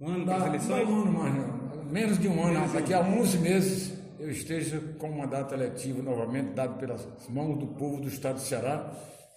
um 0.00 0.08
ano, 0.08 0.24
da, 0.24 0.38
não, 0.38 0.90
um 0.90 1.02
ano 1.02 1.12
mais, 1.12 1.34
não, 1.36 1.59
menos 1.90 2.18
de 2.18 2.28
um 2.28 2.42
ano, 2.42 2.72
daqui 2.72 2.94
a 2.94 3.00
11 3.00 3.38
meses 3.38 3.92
eu 4.18 4.30
esteja 4.30 4.80
com 4.98 5.08
um 5.08 5.18
mandato 5.18 5.54
eletivo 5.54 6.02
novamente 6.02 6.52
dado 6.52 6.78
pelas 6.78 7.06
mãos 7.28 7.58
do 7.58 7.66
povo 7.68 8.00
do 8.00 8.08
estado 8.08 8.36
do 8.36 8.42
Ceará 8.42 8.92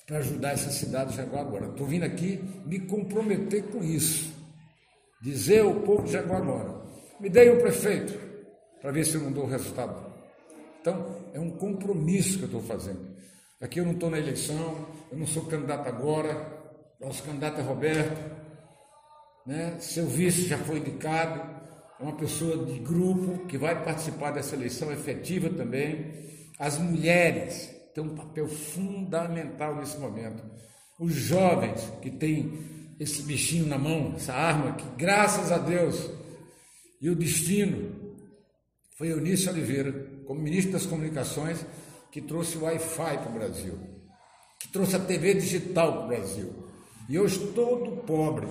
para 0.06 0.18
ajudar 0.18 0.52
essa 0.52 0.70
cidade 0.70 1.12
de 1.12 1.18
Jaguarão. 1.18 1.72
Estou 1.72 1.88
vindo 1.88 2.04
aqui 2.04 2.44
me 2.66 2.80
comprometer 2.82 3.64
com 3.64 3.84
isso. 3.84 4.34
Dizer 5.22 5.62
ao 5.62 5.76
povo 5.76 6.04
de 6.04 6.12
Jaguarão, 6.12 6.84
me 7.20 7.30
dei 7.30 7.50
um 7.50 7.60
prefeito 7.60 8.20
para 8.82 8.92
ver 8.92 9.06
se 9.06 9.16
eu 9.16 9.22
não 9.22 9.32
dou 9.32 9.46
resultado. 9.46 10.14
Então, 10.82 11.16
é 11.34 11.40
um 11.40 11.52
compromisso 11.52 12.38
que 12.38 12.44
eu 12.44 12.48
estou 12.48 12.62
fazendo. 12.62 13.14
Aqui 13.62 13.80
eu 13.80 13.86
não 13.86 13.94
estou 13.94 14.10
na 14.10 14.20
eleição, 14.20 14.86
eu 15.10 15.18
não 15.18 15.26
sou 15.26 15.46
candidato 15.46 15.88
agora, 15.88 16.62
nosso 17.00 17.24
candidato 17.24 17.62
é 17.62 17.64
Roberto, 17.64 18.20
né? 19.46 19.78
seu 19.80 20.06
vice 20.06 20.48
já 20.48 20.58
foi 20.58 20.80
indicado, 20.80 21.53
uma 22.04 22.18
pessoa 22.18 22.66
de 22.66 22.80
grupo 22.80 23.46
que 23.48 23.58
vai 23.58 23.82
participar 23.82 24.32
dessa 24.32 24.56
eleição 24.56 24.92
efetiva 24.92 25.50
também. 25.50 26.12
As 26.60 26.78
mulheres 26.78 27.74
têm 27.96 28.04
um 28.04 28.14
papel 28.14 28.48
fundamental 28.48 29.76
nesse 29.78 29.98
momento. 29.98 30.44
Os 31.00 31.14
jovens 31.14 31.82
que 32.02 32.12
têm 32.12 32.52
esse 33.00 33.24
bichinho 33.24 33.66
na 33.66 33.78
mão, 33.78 34.14
essa 34.16 34.34
arma, 34.34 34.74
que 34.74 34.86
graças 34.98 35.52
a 35.52 35.58
Deus 35.58 36.10
e 37.02 37.10
o 37.10 37.16
destino 37.16 38.16
foi 38.98 39.10
Eunice 39.10 39.50
Oliveira, 39.50 39.92
como 40.26 40.42
ministro 40.42 40.74
das 40.74 40.86
Comunicações, 40.86 41.66
que 42.12 42.22
trouxe 42.22 42.58
o 42.58 42.64
Wi-Fi 42.64 43.18
para 43.18 43.30
o 43.30 43.34
Brasil, 43.34 43.80
que 44.60 44.68
trouxe 44.72 44.96
a 44.96 45.00
TV 45.00 45.34
digital 45.36 45.94
para 45.94 46.04
o 46.04 46.08
Brasil. 46.08 46.54
E 47.10 47.18
hoje 47.18 47.40
todo 47.54 48.04
pobre, 48.04 48.48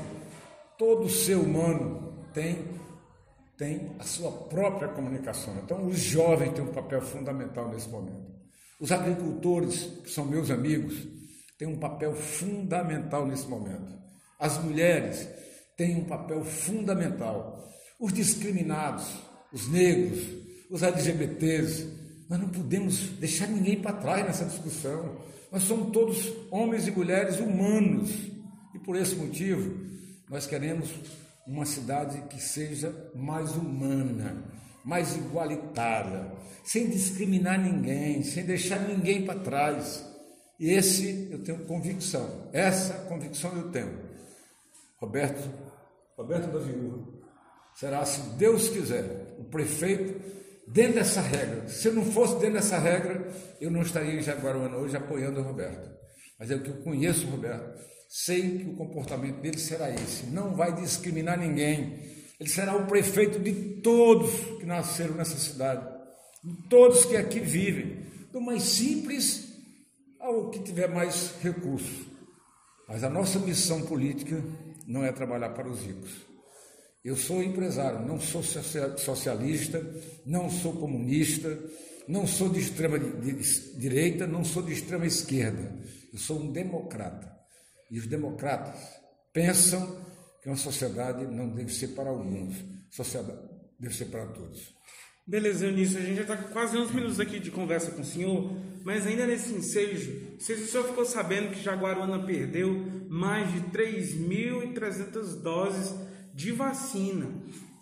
todo 0.77 1.09
ser 1.09 1.37
humano 1.37 2.27
tem 2.35 2.59
tem 3.57 3.93
a 3.99 4.05
sua 4.05 4.31
própria 4.31 4.89
comunicação. 4.89 5.55
Então, 5.63 5.87
os 5.87 5.99
jovens 5.99 6.53
têm 6.53 6.65
um 6.65 6.73
papel 6.73 7.01
fundamental 7.03 7.71
nesse 7.71 7.89
momento. 7.89 8.33
Os 8.81 8.91
agricultores, 8.91 9.85
que 10.03 10.11
são 10.11 10.25
meus 10.25 10.51
amigos, 10.51 11.07
têm 11.59 11.69
um 11.69 11.79
papel 11.79 12.15
fundamental 12.15 13.27
nesse 13.27 13.47
momento. 13.47 13.93
As 14.39 14.59
mulheres 14.63 15.29
têm 15.77 15.97
um 15.97 16.05
papel 16.05 16.45
fundamental. 16.45 17.71
Os 18.01 18.13
discriminados, 18.13 19.07
os 19.53 19.69
negros, 19.69 20.27
os 20.69 20.83
LGBTs, 20.83 21.87
nós 22.29 22.41
não 22.41 22.49
podemos 22.49 23.11
deixar 23.21 23.47
ninguém 23.47 23.81
para 23.81 23.93
trás 23.93 24.25
nessa 24.25 24.45
discussão. 24.47 25.17
Nós 25.53 25.63
somos 25.65 25.93
todos 25.93 26.33
homens 26.51 26.89
e 26.89 26.91
mulheres 26.91 27.39
humanos. 27.39 28.11
E 28.75 28.79
por 28.79 28.97
esse 28.97 29.15
motivo, 29.15 29.79
nós 30.29 30.47
queremos 30.47 30.89
uma 31.47 31.65
cidade 31.65 32.23
que 32.29 32.41
seja 32.41 32.95
mais 33.15 33.55
humana, 33.57 34.45
mais 34.85 35.17
igualitária, 35.17 36.33
sem 36.65 36.89
discriminar 36.89 37.61
ninguém, 37.61 38.23
sem 38.23 38.45
deixar 38.45 38.79
ninguém 38.81 39.25
para 39.25 39.41
trás. 39.41 40.05
E 40.59 40.71
esse 40.71 41.29
eu 41.31 41.43
tenho 41.43 41.65
convicção, 41.65 42.49
essa 42.53 42.95
convicção 43.07 43.55
eu 43.57 43.71
tenho. 43.71 43.99
Roberto, 44.99 45.51
Roberto 46.17 46.53
da 46.53 46.61
Viúva, 46.61 47.09
será, 47.75 48.05
se 48.05 48.21
Deus 48.37 48.69
quiser, 48.69 49.35
o 49.39 49.45
prefeito 49.45 50.21
dentro 50.69 50.95
dessa 50.95 51.21
regra. 51.21 51.69
Se 51.69 51.89
eu 51.89 51.95
não 51.95 52.05
fosse 52.05 52.35
dentro 52.35 52.55
dessa 52.55 52.79
regra, 52.79 53.29
eu 53.61 53.71
não 53.71 53.83
estaria 53.83 54.15
em 54.15 54.23
Jaguaruana 54.23 54.77
hoje 54.77 54.97
apoiando 54.97 55.41
o 55.41 55.43
Roberto. 55.43 55.91
Mas 56.39 56.51
é 56.51 56.55
o 56.55 56.63
que 56.63 56.71
eu 56.71 56.83
conheço 56.83 57.27
o 57.27 57.31
Roberto 57.31 57.92
sei 58.15 58.59
que 58.59 58.69
o 58.69 58.77
comportamento 58.77 59.41
dele 59.41 59.59
será 59.59 59.91
esse. 59.91 60.27
Não 60.27 60.55
vai 60.55 60.75
discriminar 60.75 61.39
ninguém. 61.39 61.99
Ele 62.39 62.49
será 62.49 62.77
o 62.77 62.87
prefeito 62.87 63.39
de 63.39 63.81
todos 63.81 64.31
que 64.59 64.67
nasceram 64.67 65.15
nessa 65.15 65.39
cidade, 65.39 65.89
de 66.45 66.69
todos 66.69 67.07
que 67.07 67.17
aqui 67.17 67.41
vivem, 67.41 68.05
do 68.31 68.39
mais 68.39 68.65
simples 68.65 69.49
ao 70.21 70.51
que 70.51 70.59
tiver 70.59 70.89
mais 70.89 71.33
recursos. 71.43 72.07
Mas 72.87 73.03
a 73.03 73.09
nossa 73.09 73.39
missão 73.39 73.81
política 73.87 74.45
não 74.87 75.03
é 75.03 75.11
trabalhar 75.11 75.51
para 75.51 75.71
os 75.71 75.81
ricos. 75.81 76.11
Eu 77.03 77.17
sou 77.17 77.43
empresário, 77.43 78.07
não 78.07 78.21
sou 78.21 78.43
socialista, 78.43 79.85
não 80.27 80.51
sou 80.51 80.75
comunista, 80.75 81.59
não 82.07 82.27
sou 82.27 82.51
de 82.51 82.61
extrema 82.61 82.99
direita, 82.99 84.27
não 84.27 84.45
sou 84.45 84.63
de 84.63 84.75
extrema 84.75 85.07
esquerda. 85.07 85.81
Eu 86.13 86.19
sou 86.19 86.39
um 86.41 86.53
democrata. 86.53 87.32
E 87.93 87.99
os 87.99 88.07
democratas 88.07 88.81
pensam 89.35 90.03
que 90.43 90.49
uma 90.49 90.57
sociedade 90.57 91.27
não 91.27 91.51
deve 91.51 91.71
ser 91.71 91.89
para 91.89 92.09
alguns, 92.09 92.57
sociedade 92.89 93.39
deve 93.79 93.95
ser 93.95 94.07
para 94.07 94.25
todos. 94.29 94.75
Beleza, 95.27 95.67
Eunício, 95.67 95.99
a 95.99 96.03
gente 96.03 96.17
já 96.17 96.23
está 96.23 96.37
com 96.39 96.49
quase 96.55 96.75
11 96.75 96.95
minutos 96.95 97.21
aqui 97.21 97.39
de 97.39 97.51
conversa 97.51 97.91
com 97.91 98.01
o 98.01 98.05
senhor, 98.05 98.51
mas 98.83 99.07
ainda 99.07 99.27
nesse 99.27 99.53
ensejo, 99.53 100.39
se 100.39 100.55
o 100.55 100.67
senhor 100.67 100.89
ficou 100.89 101.05
sabendo 101.05 101.51
que 101.51 101.63
Jaguaruana 101.63 102.25
perdeu 102.25 102.73
mais 103.11 103.53
de 103.53 103.61
3.300 103.61 105.43
doses 105.43 105.95
de 106.33 106.51
vacina 106.51 107.31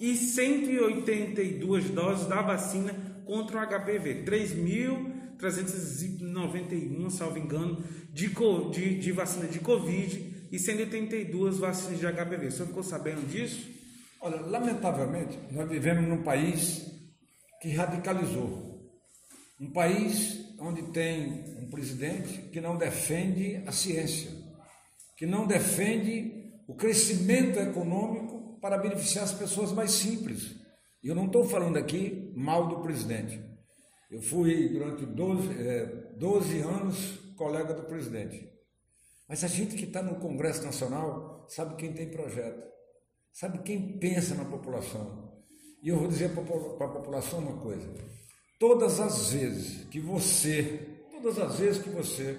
e 0.01 0.17
182 0.17 1.91
doses 1.91 2.27
da 2.27 2.43
vacina 2.43 2.93
contra 3.25 3.61
o 3.61 3.67
HPV, 3.67 4.25
3.391, 5.41 7.11
salvo 7.11 7.39
engano, 7.39 7.83
de, 8.13 8.29
de, 8.73 8.99
de 8.99 9.13
vacina 9.13 9.47
de 9.47 9.59
Covid 9.61 10.49
e 10.53 10.59
182 10.59 11.59
vacinas 11.59 11.99
de 11.99 12.07
HPV. 12.07 12.51
Senhor 12.51 12.67
ficou 12.67 12.83
sabendo 12.83 13.27
disso? 13.27 13.69
Olha, 14.21 14.41
lamentavelmente, 14.41 15.39
nós 15.51 15.69
vivemos 15.69 16.07
num 16.07 16.23
país 16.23 16.91
que 17.61 17.71
radicalizou. 17.71 18.71
Um 19.59 19.73
país 19.73 20.55
onde 20.59 20.83
tem 20.93 21.45
um 21.59 21.71
presidente 21.71 22.49
que 22.51 22.61
não 22.61 22.77
defende 22.77 23.63
a 23.67 23.73
ciência, 23.73 24.31
que 25.17 25.25
não 25.25 25.47
defende 25.47 26.53
o 26.67 26.75
crescimento 26.75 27.59
econômico 27.59 28.59
para 28.61 28.79
beneficiar 28.79 29.25
as 29.25 29.33
pessoas 29.33 29.73
mais 29.73 29.91
simples. 29.91 30.55
E 31.03 31.09
eu 31.09 31.15
não 31.15 31.27
estou 31.27 31.45
falando 31.49 31.79
aqui 31.79 32.33
mal 32.37 32.69
do 32.69 32.81
presidente. 32.81 33.50
Eu 34.11 34.21
fui 34.21 34.69
durante 34.71 35.07
12, 35.07 35.63
é, 35.63 35.87
12 36.17 36.59
anos 36.61 37.19
colega 37.37 37.73
do 37.73 37.85
presidente. 37.85 38.51
Mas 39.29 39.45
a 39.45 39.47
gente 39.47 39.77
que 39.77 39.85
está 39.85 40.03
no 40.03 40.17
Congresso 40.17 40.65
Nacional 40.65 41.47
sabe 41.49 41.77
quem 41.77 41.93
tem 41.93 42.11
projeto, 42.11 42.61
sabe 43.33 43.63
quem 43.63 43.99
pensa 43.99 44.35
na 44.35 44.45
população. 44.45 45.33
E 45.81 45.89
eu 45.89 45.97
vou 45.97 46.09
dizer 46.09 46.35
para 46.35 46.43
a 46.43 46.93
população 46.93 47.39
uma 47.39 47.61
coisa: 47.61 47.89
todas 48.59 48.99
as 48.99 49.31
vezes 49.31 49.85
que 49.89 50.01
você, 50.01 51.03
todas 51.13 51.39
as 51.39 51.61
vezes 51.61 51.81
que 51.81 51.91
você 51.91 52.37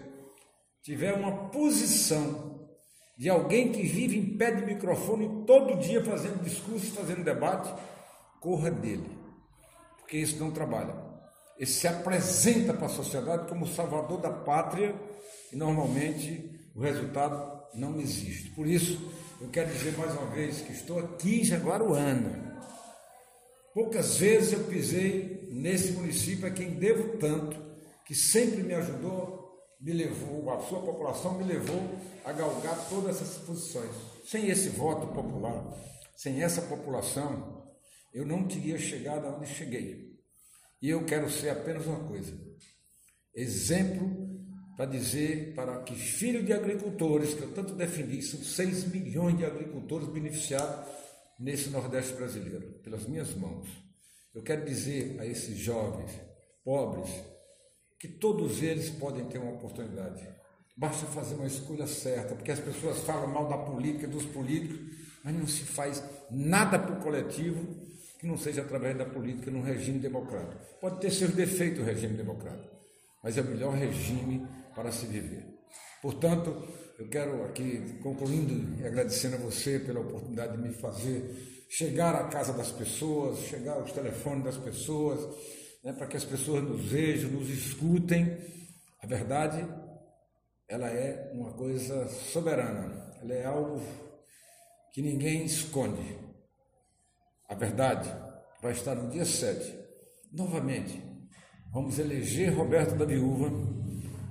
tiver 0.83 1.13
uma 1.13 1.49
posição 1.49 2.69
de 3.17 3.29
alguém 3.29 3.71
que 3.71 3.83
vive 3.83 4.17
em 4.17 4.37
pé 4.37 4.51
de 4.51 4.65
microfone 4.65 5.45
todo 5.45 5.79
dia 5.79 6.03
fazendo 6.03 6.43
discurso, 6.43 6.91
fazendo 6.91 7.23
debate, 7.23 7.73
corra 8.41 8.69
dele, 8.69 9.09
porque 9.99 10.17
isso 10.17 10.37
não 10.37 10.51
trabalha. 10.51 11.10
Ele 11.61 11.69
se 11.69 11.87
apresenta 11.87 12.73
para 12.73 12.87
a 12.87 12.89
sociedade 12.89 13.47
como 13.47 13.67
salvador 13.67 14.19
da 14.19 14.31
pátria 14.31 14.95
e 15.53 15.55
normalmente 15.55 16.49
o 16.75 16.81
resultado 16.81 17.61
não 17.75 18.01
existe. 18.01 18.49
Por 18.49 18.65
isso, 18.65 18.99
eu 19.39 19.47
quero 19.49 19.71
dizer 19.71 19.95
mais 19.95 20.11
uma 20.13 20.25
vez 20.31 20.61
que 20.61 20.71
estou 20.71 20.97
aqui 20.97 21.41
em 21.41 21.43
Jaguaruana 21.43 22.49
Poucas 23.75 24.17
vezes 24.17 24.53
eu 24.53 24.63
pisei 24.63 25.47
nesse 25.51 25.91
município 25.91 26.47
a 26.47 26.51
quem 26.51 26.71
devo 26.71 27.19
tanto, 27.19 27.55
que 28.07 28.15
sempre 28.15 28.63
me 28.63 28.73
ajudou, 28.73 29.49
me 29.79 29.93
levou, 29.93 30.49
a 30.49 30.61
sua 30.63 30.81
população 30.81 31.37
me 31.37 31.43
levou 31.43 31.79
a 32.25 32.33
galgar 32.33 32.89
todas 32.89 33.21
essas 33.21 33.37
posições. 33.37 33.91
Sem 34.25 34.49
esse 34.49 34.69
voto 34.69 35.05
popular, 35.13 35.63
sem 36.17 36.41
essa 36.41 36.63
população, 36.63 37.63
eu 38.11 38.25
não 38.25 38.47
teria 38.47 38.79
chegado 38.79 39.27
aonde 39.27 39.45
cheguei. 39.45 40.10
E 40.81 40.89
eu 40.89 41.05
quero 41.05 41.29
ser 41.29 41.49
apenas 41.49 41.85
uma 41.85 42.07
coisa: 42.07 42.33
exemplo 43.35 44.31
para 44.75 44.85
dizer 44.85 45.53
para 45.53 45.79
que 45.83 45.93
filho 45.93 46.43
de 46.43 46.53
agricultores, 46.53 47.33
que 47.33 47.41
eu 47.41 47.53
tanto 47.53 47.75
defendi, 47.75 48.21
são 48.21 48.41
6 48.41 48.85
milhões 48.85 49.37
de 49.37 49.45
agricultores 49.45 50.07
beneficiados 50.07 50.89
nesse 51.39 51.69
Nordeste 51.69 52.13
brasileiro, 52.13 52.79
pelas 52.83 53.05
minhas 53.05 53.35
mãos. 53.35 53.67
Eu 54.33 54.41
quero 54.41 54.65
dizer 54.65 55.19
a 55.19 55.25
esses 55.25 55.57
jovens, 55.57 56.11
pobres, 56.63 57.11
que 57.99 58.07
todos 58.07 58.63
eles 58.63 58.89
podem 58.89 59.25
ter 59.25 59.37
uma 59.37 59.51
oportunidade. 59.51 60.27
Basta 60.75 61.05
fazer 61.07 61.35
uma 61.35 61.47
escolha 61.47 61.85
certa, 61.85 62.33
porque 62.33 62.51
as 62.51 62.59
pessoas 62.59 62.99
falam 62.99 63.27
mal 63.27 63.47
da 63.47 63.57
política, 63.57 64.07
dos 64.07 64.25
políticos, 64.25 64.79
mas 65.23 65.35
não 65.35 65.45
se 65.45 65.63
faz 65.63 66.03
nada 66.31 66.79
para 66.79 66.97
o 66.97 67.01
coletivo 67.03 67.85
que 68.21 68.27
não 68.27 68.37
seja 68.37 68.61
através 68.61 68.95
da 68.95 69.03
política 69.03 69.49
num 69.49 69.63
regime 69.63 69.97
democrático. 69.97 70.61
Pode 70.79 70.99
ter 71.01 71.09
seus 71.09 71.31
defeitos 71.31 71.79
o 71.79 71.83
regime 71.83 72.15
democrático, 72.15 72.69
mas 73.23 73.35
é 73.35 73.41
o 73.41 73.45
melhor 73.45 73.73
regime 73.73 74.47
para 74.75 74.91
se 74.91 75.07
viver. 75.07 75.43
Portanto, 76.03 76.55
eu 76.99 77.09
quero 77.09 77.43
aqui, 77.45 77.97
concluindo 78.03 78.79
e 78.79 78.85
agradecendo 78.85 79.37
a 79.37 79.39
você 79.39 79.79
pela 79.79 80.01
oportunidade 80.01 80.55
de 80.55 80.61
me 80.61 80.71
fazer 80.71 81.65
chegar 81.67 82.13
à 82.13 82.25
casa 82.25 82.53
das 82.53 82.71
pessoas, 82.71 83.39
chegar 83.39 83.73
aos 83.73 83.91
telefones 83.91 84.43
das 84.43 84.57
pessoas, 84.57 85.19
né, 85.83 85.91
para 85.91 86.05
que 86.05 86.17
as 86.17 86.25
pessoas 86.25 86.63
nos 86.63 86.85
vejam, 86.85 87.31
nos 87.31 87.49
escutem. 87.49 88.37
A 89.01 89.07
verdade, 89.07 89.67
ela 90.67 90.87
é 90.89 91.31
uma 91.33 91.53
coisa 91.53 92.07
soberana, 92.07 93.15
ela 93.19 93.33
é 93.33 93.45
algo 93.45 93.81
que 94.93 95.01
ninguém 95.01 95.43
esconde. 95.43 96.30
A 97.51 97.53
verdade 97.53 98.09
vai 98.61 98.71
estar 98.71 98.95
no 98.95 99.09
dia 99.09 99.25
7. 99.25 99.77
Novamente, 100.31 101.03
vamos 101.69 101.99
eleger 101.99 102.55
Roberto 102.55 102.95
da 102.95 103.03
Viúva 103.03 103.51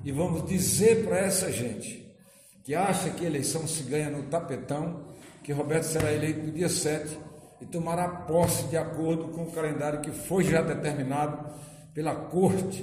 e 0.03 0.11
vamos 0.11 0.49
dizer 0.49 1.05
para 1.05 1.19
essa 1.19 1.53
gente 1.53 2.17
que 2.65 2.75
acha 2.75 3.11
que 3.11 3.27
a 3.27 3.29
eleição 3.29 3.69
se 3.69 3.83
ganha 3.83 4.09
no 4.09 4.23
tapetão, 4.31 5.05
que 5.45 5.53
Roberto 5.53 5.83
será 5.83 6.11
eleito 6.11 6.47
no 6.47 6.51
dia 6.51 6.71
7 6.71 7.19
e 7.61 7.67
tomará 7.67 8.09
posse 8.09 8.65
de 8.69 8.79
acordo 8.79 9.29
com 9.29 9.43
o 9.43 9.53
calendário 9.53 10.01
que 10.01 10.11
foi 10.11 10.43
já 10.43 10.63
determinado 10.63 11.47
pela 11.93 12.15
Corte 12.15 12.83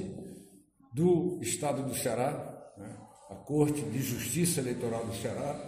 do 0.93 1.39
Estado 1.41 1.81
do 1.81 1.95
Ceará, 1.95 2.73
né? 2.77 2.95
a 3.31 3.35
Corte 3.35 3.81
de 3.81 4.03
Justiça 4.03 4.59
Eleitoral 4.59 5.03
do 5.03 5.15
Ceará 5.15 5.59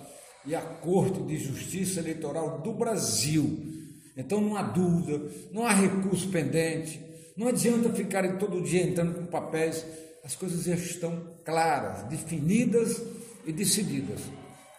e 0.46 0.54
a 0.54 0.62
Corte 0.62 1.24
de 1.24 1.38
Justiça 1.38 2.00
Eleitoral 2.02 2.62
do 2.62 2.72
Brasil. 2.72 3.79
Então 4.20 4.42
não 4.42 4.58
há 4.58 4.62
dúvida, 4.62 5.32
não 5.50 5.66
há 5.66 5.72
recurso 5.72 6.30
pendente, 6.30 7.00
não 7.38 7.48
adianta 7.48 7.90
ficarem 7.94 8.38
todo 8.38 8.62
dia 8.62 8.84
entrando 8.84 9.16
com 9.16 9.26
papéis, 9.26 9.86
as 10.26 10.36
coisas 10.36 10.66
já 10.66 10.76
estão 10.76 11.40
claras, 11.46 12.04
definidas 12.04 13.02
e 13.46 13.54
decididas. 13.54 14.20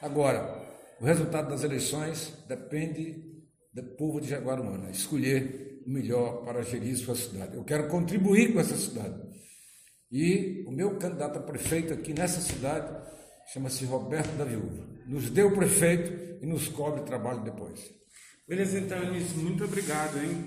Agora, 0.02 0.62
o 1.00 1.06
resultado 1.06 1.48
das 1.48 1.64
eleições 1.64 2.34
depende 2.46 3.24
do 3.72 3.82
povo 3.96 4.20
de 4.20 4.28
Jaguaruana, 4.28 4.90
escolher 4.90 5.80
o 5.86 5.90
melhor 5.90 6.44
para 6.44 6.60
gerir 6.60 6.94
sua 6.98 7.14
cidade. 7.14 7.56
Eu 7.56 7.64
quero 7.64 7.88
contribuir 7.88 8.52
com 8.52 8.60
essa 8.60 8.76
cidade. 8.76 9.18
E 10.12 10.64
o 10.66 10.70
meu 10.70 10.98
candidato 10.98 11.38
a 11.38 11.42
prefeito 11.42 11.94
aqui 11.94 12.12
nessa 12.12 12.42
cidade 12.42 12.94
chama-se 13.54 13.86
Roberto 13.86 14.36
da 14.36 14.44
Viúva. 14.44 14.86
Nos 15.06 15.30
deu 15.30 15.48
o 15.48 15.54
prefeito 15.54 16.44
e 16.44 16.46
nos 16.46 16.68
cobre 16.68 17.04
trabalho 17.04 17.42
depois. 17.42 17.99
Beleza, 18.50 18.80
então, 18.80 18.98
Eunice, 18.98 19.38
muito 19.38 19.62
obrigado, 19.62 20.18
hein? 20.18 20.44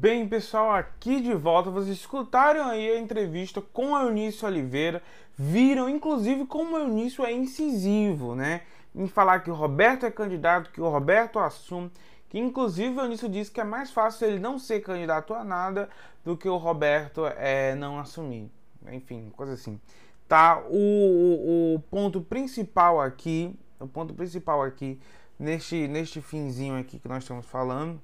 Bem, 0.00 0.28
pessoal, 0.28 0.70
aqui 0.70 1.20
de 1.20 1.34
volta, 1.34 1.72
vocês 1.72 1.98
escutaram 1.98 2.68
aí 2.68 2.88
a 2.88 3.00
entrevista 3.00 3.60
com 3.60 3.96
a 3.96 4.04
Eunício 4.04 4.46
Oliveira, 4.46 5.02
viram 5.36 5.88
inclusive 5.88 6.46
como 6.46 6.76
o 6.76 6.78
Eunício 6.78 7.24
é 7.24 7.32
incisivo, 7.32 8.36
né? 8.36 8.62
Em 8.94 9.08
falar 9.08 9.40
que 9.40 9.50
o 9.50 9.54
Roberto 9.54 10.06
é 10.06 10.10
candidato, 10.12 10.70
que 10.70 10.80
o 10.80 10.88
Roberto 10.88 11.40
assume, 11.40 11.90
que 12.28 12.38
inclusive 12.38 12.96
o 12.96 13.00
Eunício 13.00 13.28
disse 13.28 13.50
que 13.50 13.60
é 13.60 13.64
mais 13.64 13.90
fácil 13.90 14.28
ele 14.28 14.38
não 14.38 14.56
ser 14.56 14.82
candidato 14.82 15.34
a 15.34 15.42
nada 15.42 15.90
do 16.24 16.36
que 16.36 16.48
o 16.48 16.58
Roberto 16.58 17.26
é, 17.26 17.74
não 17.74 17.98
assumir. 17.98 18.48
Enfim, 18.92 19.32
coisa 19.36 19.54
assim. 19.54 19.80
Tá, 20.28 20.62
o, 20.70 20.76
o, 20.76 21.74
o 21.74 21.80
ponto 21.90 22.20
principal 22.20 23.00
aqui, 23.00 23.58
o 23.80 23.86
ponto 23.86 24.14
principal 24.14 24.62
aqui, 24.62 25.00
neste, 25.38 25.86
neste 25.88 26.20
finzinho 26.20 26.78
aqui 26.78 26.98
que 26.98 27.08
nós 27.08 27.22
estamos 27.22 27.46
falando, 27.46 28.00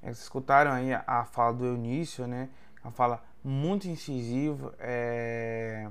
vocês 0.00 0.20
escutaram 0.20 0.72
aí 0.72 0.92
a, 0.92 1.04
a, 1.06 1.24
fala 1.24 1.52
do 1.52 1.66
Eunício, 1.66 2.26
né? 2.26 2.48
Uma 2.82 2.90
fala 2.90 3.22
muito 3.44 3.86
incisiva 3.86 4.74
é, 4.78 5.88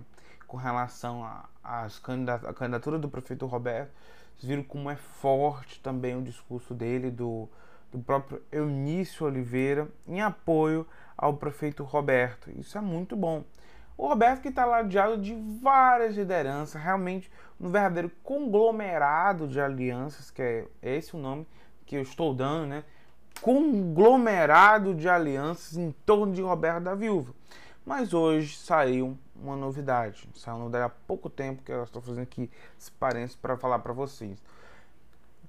com 0.47 0.57
relação 0.57 1.23
à 1.23 1.87
candidat 2.01 2.41
candidatura 2.53 2.97
do 2.97 3.07
prefeito 3.07 3.45
Roberto. 3.45 3.91
Vocês 4.35 4.49
viram 4.49 4.63
como 4.63 4.89
é 4.89 4.95
forte 4.95 5.79
também 5.79 6.17
o 6.17 6.21
discurso 6.21 6.73
dele, 6.73 7.11
do, 7.11 7.47
do 7.91 7.99
próprio 7.99 8.41
Eunício 8.51 9.25
Oliveira, 9.25 9.87
em 10.07 10.21
apoio 10.21 10.87
ao 11.17 11.35
prefeito 11.35 11.83
Roberto. 11.83 12.49
Isso 12.51 12.77
é 12.77 12.81
muito 12.81 13.15
bom. 13.15 13.43
O 13.99 14.07
Roberto 14.07 14.41
que 14.41 14.47
está 14.47 14.63
ladeado 14.63 15.17
de 15.17 15.35
várias 15.61 16.15
lideranças, 16.15 16.81
realmente 16.81 17.29
um 17.59 17.69
verdadeiro 17.69 18.09
conglomerado 18.23 19.45
de 19.45 19.59
alianças, 19.59 20.31
que 20.31 20.41
é 20.41 20.65
esse 20.81 21.17
o 21.17 21.19
nome 21.19 21.45
que 21.85 21.97
eu 21.97 22.01
estou 22.01 22.33
dando, 22.33 22.67
né? 22.67 22.85
conglomerado 23.41 24.95
de 24.95 25.09
alianças 25.09 25.75
em 25.75 25.91
torno 26.05 26.31
de 26.31 26.41
Roberto 26.41 26.83
da 26.83 26.95
Viúva. 26.95 27.33
Mas 27.85 28.13
hoje 28.13 28.55
saiu 28.55 29.17
uma 29.35 29.57
novidade. 29.57 30.29
Saiu 30.33 30.55
uma 30.55 30.63
novidade 30.63 30.85
há 30.85 30.89
pouco 31.05 31.29
tempo 31.29 31.61
que 31.61 31.71
eu 31.73 31.83
estou 31.83 32.01
fazendo 32.01 32.23
aqui 32.23 32.49
esse 32.79 32.89
parênteses 32.93 33.35
para 33.35 33.57
falar 33.57 33.79
para 33.79 33.91
vocês. 33.91 34.41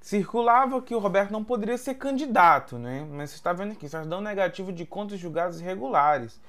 Circulava 0.01 0.83
que 0.83 0.93
o 0.93 0.99
Roberto 0.99 1.31
não 1.31 1.45
poderia 1.45 1.79
ser 1.79 1.95
candidato, 1.95 2.81
né? 2.81 3.07
Mas 3.13 3.31
você 3.31 3.37
está 3.37 3.53
vendo 3.53 3.73
aqui, 3.73 3.89
certidão 3.89 4.21
negativo 4.21 4.73
de 4.73 4.85
contas 4.85 5.21
julgadas 5.21 5.61
irregulares. 5.61 6.41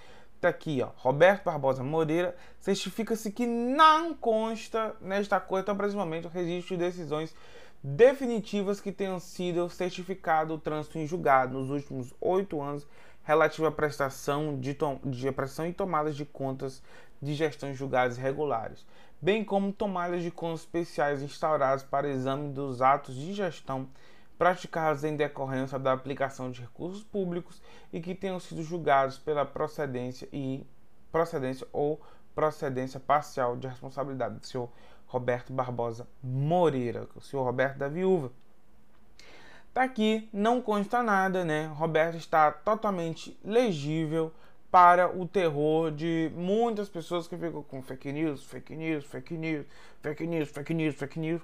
Tá 0.41 0.49
aqui, 0.49 0.81
ó. 0.81 0.89
Roberto 0.97 1.43
Barbosa 1.43 1.83
Moreira 1.83 2.35
certifica-se 2.59 3.31
que 3.31 3.45
não 3.45 4.11
consta 4.11 4.95
nesta 4.99 5.39
coisa, 5.39 5.61
então, 5.61 5.77
principalmente, 5.77 6.25
o 6.25 6.31
registro 6.31 6.75
de 6.75 6.83
decisões 6.83 7.35
definitivas 7.83 8.81
que 8.81 8.91
tenham 8.91 9.19
sido 9.19 9.69
certificado 9.69 10.55
o 10.55 10.57
trânsito 10.57 10.97
em 10.97 11.05
julgado 11.05 11.59
nos 11.59 11.69
últimos 11.69 12.11
oito 12.19 12.59
anos 12.59 12.87
relativo 13.23 13.67
à 13.67 13.71
prestação, 13.71 14.59
de, 14.59 14.75
de 15.05 15.31
prestação 15.31 15.67
e 15.67 15.73
tomadas 15.73 16.15
de 16.15 16.25
contas 16.25 16.81
de 17.21 17.35
gestão 17.35 17.71
julgadas 17.71 18.17
regulares, 18.17 18.83
bem 19.21 19.43
como 19.43 19.71
tomadas 19.71 20.23
de 20.23 20.31
contas 20.31 20.61
especiais 20.61 21.21
instauradas 21.21 21.83
para 21.83 22.09
exame 22.09 22.51
dos 22.51 22.81
atos 22.81 23.13
de 23.13 23.31
gestão 23.31 23.87
praticados 24.41 25.03
em 25.03 25.15
decorrência 25.15 25.77
da 25.77 25.93
aplicação 25.93 26.49
de 26.49 26.61
recursos 26.61 27.03
públicos 27.03 27.61
e 27.93 28.01
que 28.01 28.15
tenham 28.15 28.39
sido 28.39 28.63
julgados 28.63 29.19
pela 29.19 29.45
procedência 29.45 30.27
e 30.33 30.65
procedência 31.11 31.67
ou 31.71 32.01
procedência 32.33 32.99
parcial 32.99 33.55
de 33.55 33.67
responsabilidade 33.67 34.39
do 34.39 34.45
senhor 34.47 34.67
Roberto 35.05 35.53
Barbosa 35.53 36.07
Moreira, 36.23 37.07
o 37.15 37.21
senhor 37.21 37.43
Roberto 37.43 37.77
da 37.77 37.87
Viúva. 37.87 38.31
Tá 39.75 39.83
aqui, 39.83 40.27
não 40.33 40.59
consta 40.59 41.03
nada, 41.03 41.45
né? 41.45 41.67
Roberto 41.75 42.17
está 42.17 42.51
totalmente 42.51 43.37
legível 43.45 44.33
para 44.71 45.15
o 45.15 45.27
terror 45.27 45.91
de 45.91 46.31
muitas 46.35 46.89
pessoas 46.89 47.27
que 47.27 47.37
ficam 47.37 47.61
com 47.61 47.83
fake 47.83 48.11
news, 48.11 48.43
fake 48.43 48.75
news, 48.75 49.05
fake 49.05 49.37
news, 49.37 49.67
fake 50.01 50.25
news, 50.25 50.49
fake 50.49 50.73
news, 50.73 50.95
fake 50.95 51.19
news 51.19 51.41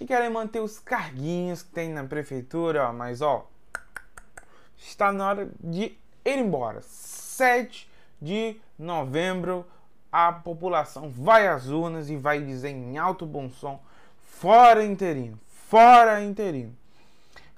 e 0.00 0.06
querem 0.06 0.30
manter 0.30 0.60
os 0.60 0.78
carguinhos 0.78 1.62
que 1.62 1.70
tem 1.70 1.90
na 1.90 2.02
prefeitura, 2.04 2.88
ó, 2.88 2.92
mas 2.92 3.20
ó, 3.20 3.46
está 4.76 5.12
na 5.12 5.28
hora 5.28 5.50
de 5.60 5.96
ir 6.24 6.38
embora. 6.38 6.80
7 6.80 7.88
de 8.20 8.56
novembro 8.78 9.66
a 10.10 10.32
população 10.32 11.08
vai 11.08 11.46
às 11.46 11.68
urnas 11.68 12.10
e 12.10 12.16
vai 12.16 12.42
dizer 12.42 12.70
em 12.70 12.98
alto 12.98 13.24
bom 13.24 13.48
som: 13.48 13.80
fora 14.22 14.84
interino, 14.84 15.38
fora 15.46 16.20
interino. 16.22 16.74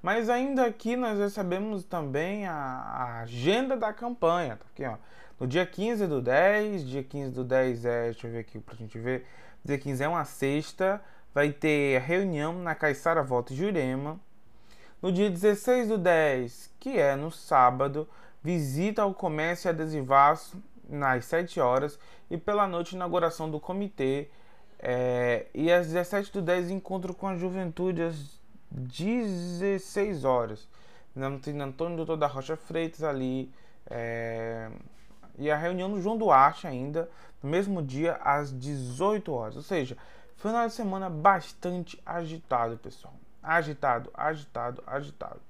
Mas 0.02 0.28
ainda 0.28 0.66
aqui 0.66 0.96
nós 0.96 1.16
recebemos 1.18 1.84
também 1.84 2.46
a, 2.46 2.54
a 2.54 3.20
agenda 3.20 3.76
da 3.76 3.92
campanha. 3.92 4.56
Tá 4.56 4.64
aqui, 4.72 4.84
ó. 4.84 4.96
No 5.38 5.46
dia 5.46 5.64
15 5.64 6.06
do 6.08 6.20
10, 6.20 6.86
dia 6.86 7.04
15 7.04 7.30
do 7.30 7.44
10 7.44 7.84
é, 7.84 8.04
deixa 8.06 8.26
eu 8.26 8.32
ver 8.32 8.38
aqui 8.40 8.58
pra 8.58 8.74
gente 8.74 8.98
ver. 8.98 9.26
Dia 9.64 9.78
15 9.78 10.02
é 10.02 10.08
uma 10.08 10.24
sexta, 10.24 11.00
vai 11.34 11.50
ter 11.52 12.00
reunião 12.00 12.54
na 12.54 12.74
Caiçara 12.74 13.22
Volta 13.22 13.54
Jurema. 13.54 14.20
No 15.00 15.10
dia 15.10 15.30
16 15.30 15.88
do 15.88 15.98
10, 15.98 16.70
que 16.78 16.98
é 16.98 17.16
no 17.16 17.30
sábado, 17.30 18.08
visita 18.42 19.02
ao 19.02 19.14
comércio 19.14 19.68
e 19.68 19.70
adesivaço 19.70 20.62
nas 20.88 21.24
7 21.24 21.60
horas 21.60 21.98
e 22.30 22.36
pela 22.36 22.66
noite 22.66 22.94
inauguração 22.94 23.50
do 23.50 23.58
comitê. 23.58 24.28
É, 24.78 25.46
e 25.54 25.70
às 25.70 25.86
17 25.88 26.32
do 26.32 26.42
10 26.42 26.70
encontro 26.70 27.14
com 27.14 27.28
a 27.28 27.36
juventude 27.36 28.02
às 28.02 28.40
16 28.70 30.24
horas. 30.24 30.68
Tem 31.42 31.60
Antônio 31.60 31.96
Doutor 31.96 32.16
da 32.16 32.26
Rocha 32.26 32.56
Freitas 32.56 33.02
ali. 33.02 33.52
É... 33.88 34.70
E 35.38 35.50
a 35.50 35.56
reunião 35.56 35.88
no 35.88 36.00
João 36.00 36.16
Duarte 36.16 36.66
ainda, 36.66 37.08
no 37.42 37.50
mesmo 37.50 37.82
dia, 37.82 38.14
às 38.22 38.52
18 38.52 39.32
horas. 39.32 39.56
Ou 39.56 39.62
seja, 39.62 39.96
final 40.42 40.66
de 40.66 40.74
semana 40.74 41.08
bastante 41.08 42.02
agitado, 42.04 42.76
pessoal. 42.76 43.14
Agitado, 43.40 44.10
agitado, 44.12 44.82
agitado. 44.84 45.40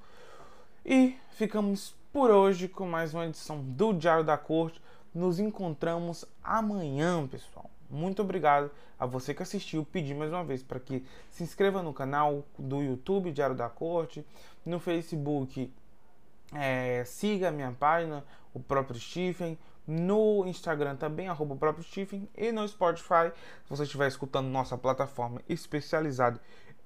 E 0.85 1.17
ficamos 1.31 1.95
por 2.13 2.31
hoje 2.31 2.69
com 2.69 2.87
mais 2.87 3.15
uma 3.15 3.25
edição 3.25 3.63
do 3.63 3.95
Diário 3.95 4.23
da 4.23 4.37
Corte. 4.37 4.83
Nos 5.15 5.39
encontramos 5.39 6.27
amanhã, 6.45 7.27
pessoal. 7.27 7.71
Muito 7.89 8.21
obrigado 8.21 8.71
a 8.99 9.07
você 9.07 9.33
que 9.33 9.43
assistiu. 9.43 9.83
Pedi 9.83 10.15
mais 10.15 10.31
uma 10.31 10.45
vez 10.45 10.63
para 10.63 10.79
que 10.79 11.03
se 11.31 11.43
inscreva 11.43 11.83
no 11.83 11.95
canal 11.95 12.45
do 12.59 12.83
YouTube 12.83 13.33
Diário 13.33 13.57
da 13.57 13.71
Corte, 13.71 14.27
no 14.65 14.79
Facebook 14.79 15.73
é, 16.55 17.03
siga 17.07 17.49
a 17.49 17.51
minha 17.51 17.73
página, 17.73 18.23
o 18.53 18.61
próprio 18.61 19.01
Stephen, 19.01 19.59
no 19.87 20.47
Instagram 20.47 20.97
também, 20.97 21.29
arroba 21.29 21.57
próprio 21.57 21.85
Stephen, 21.85 22.29
e 22.37 22.53
no 22.53 22.67
Spotify, 22.67 23.33
se 23.65 23.71
você 23.71 23.83
estiver 23.83 24.09
escutando 24.09 24.49
nossa 24.49 24.79
plataforma 24.79 25.41
especializada 25.49 26.41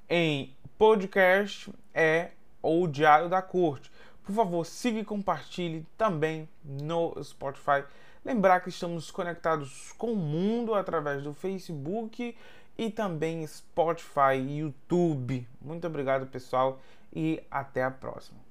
em 0.09 0.57
podcast, 0.79 1.73
é 1.95 2.31
o 2.63 2.87
Diário 2.87 3.29
da 3.29 3.43
Corte. 3.43 3.91
Por 4.25 4.35
favor, 4.35 4.65
siga 4.65 4.99
e 4.99 5.05
compartilhe 5.05 5.87
também 5.97 6.49
no 6.65 7.15
Spotify. 7.23 7.85
Lembrar 8.25 8.61
que 8.61 8.71
estamos 8.71 9.11
conectados 9.11 9.93
com 9.97 10.13
o 10.13 10.17
mundo 10.17 10.75
através 10.75 11.23
do 11.23 11.33
Facebook 11.33 12.37
e 12.77 12.91
também 12.91 13.47
Spotify 13.47 14.37
e 14.37 14.59
YouTube. 14.59 15.47
Muito 15.61 15.87
obrigado, 15.87 16.27
pessoal, 16.27 16.81
e 17.13 17.43
até 17.51 17.85
a 17.85 17.91
próxima. 17.91 18.46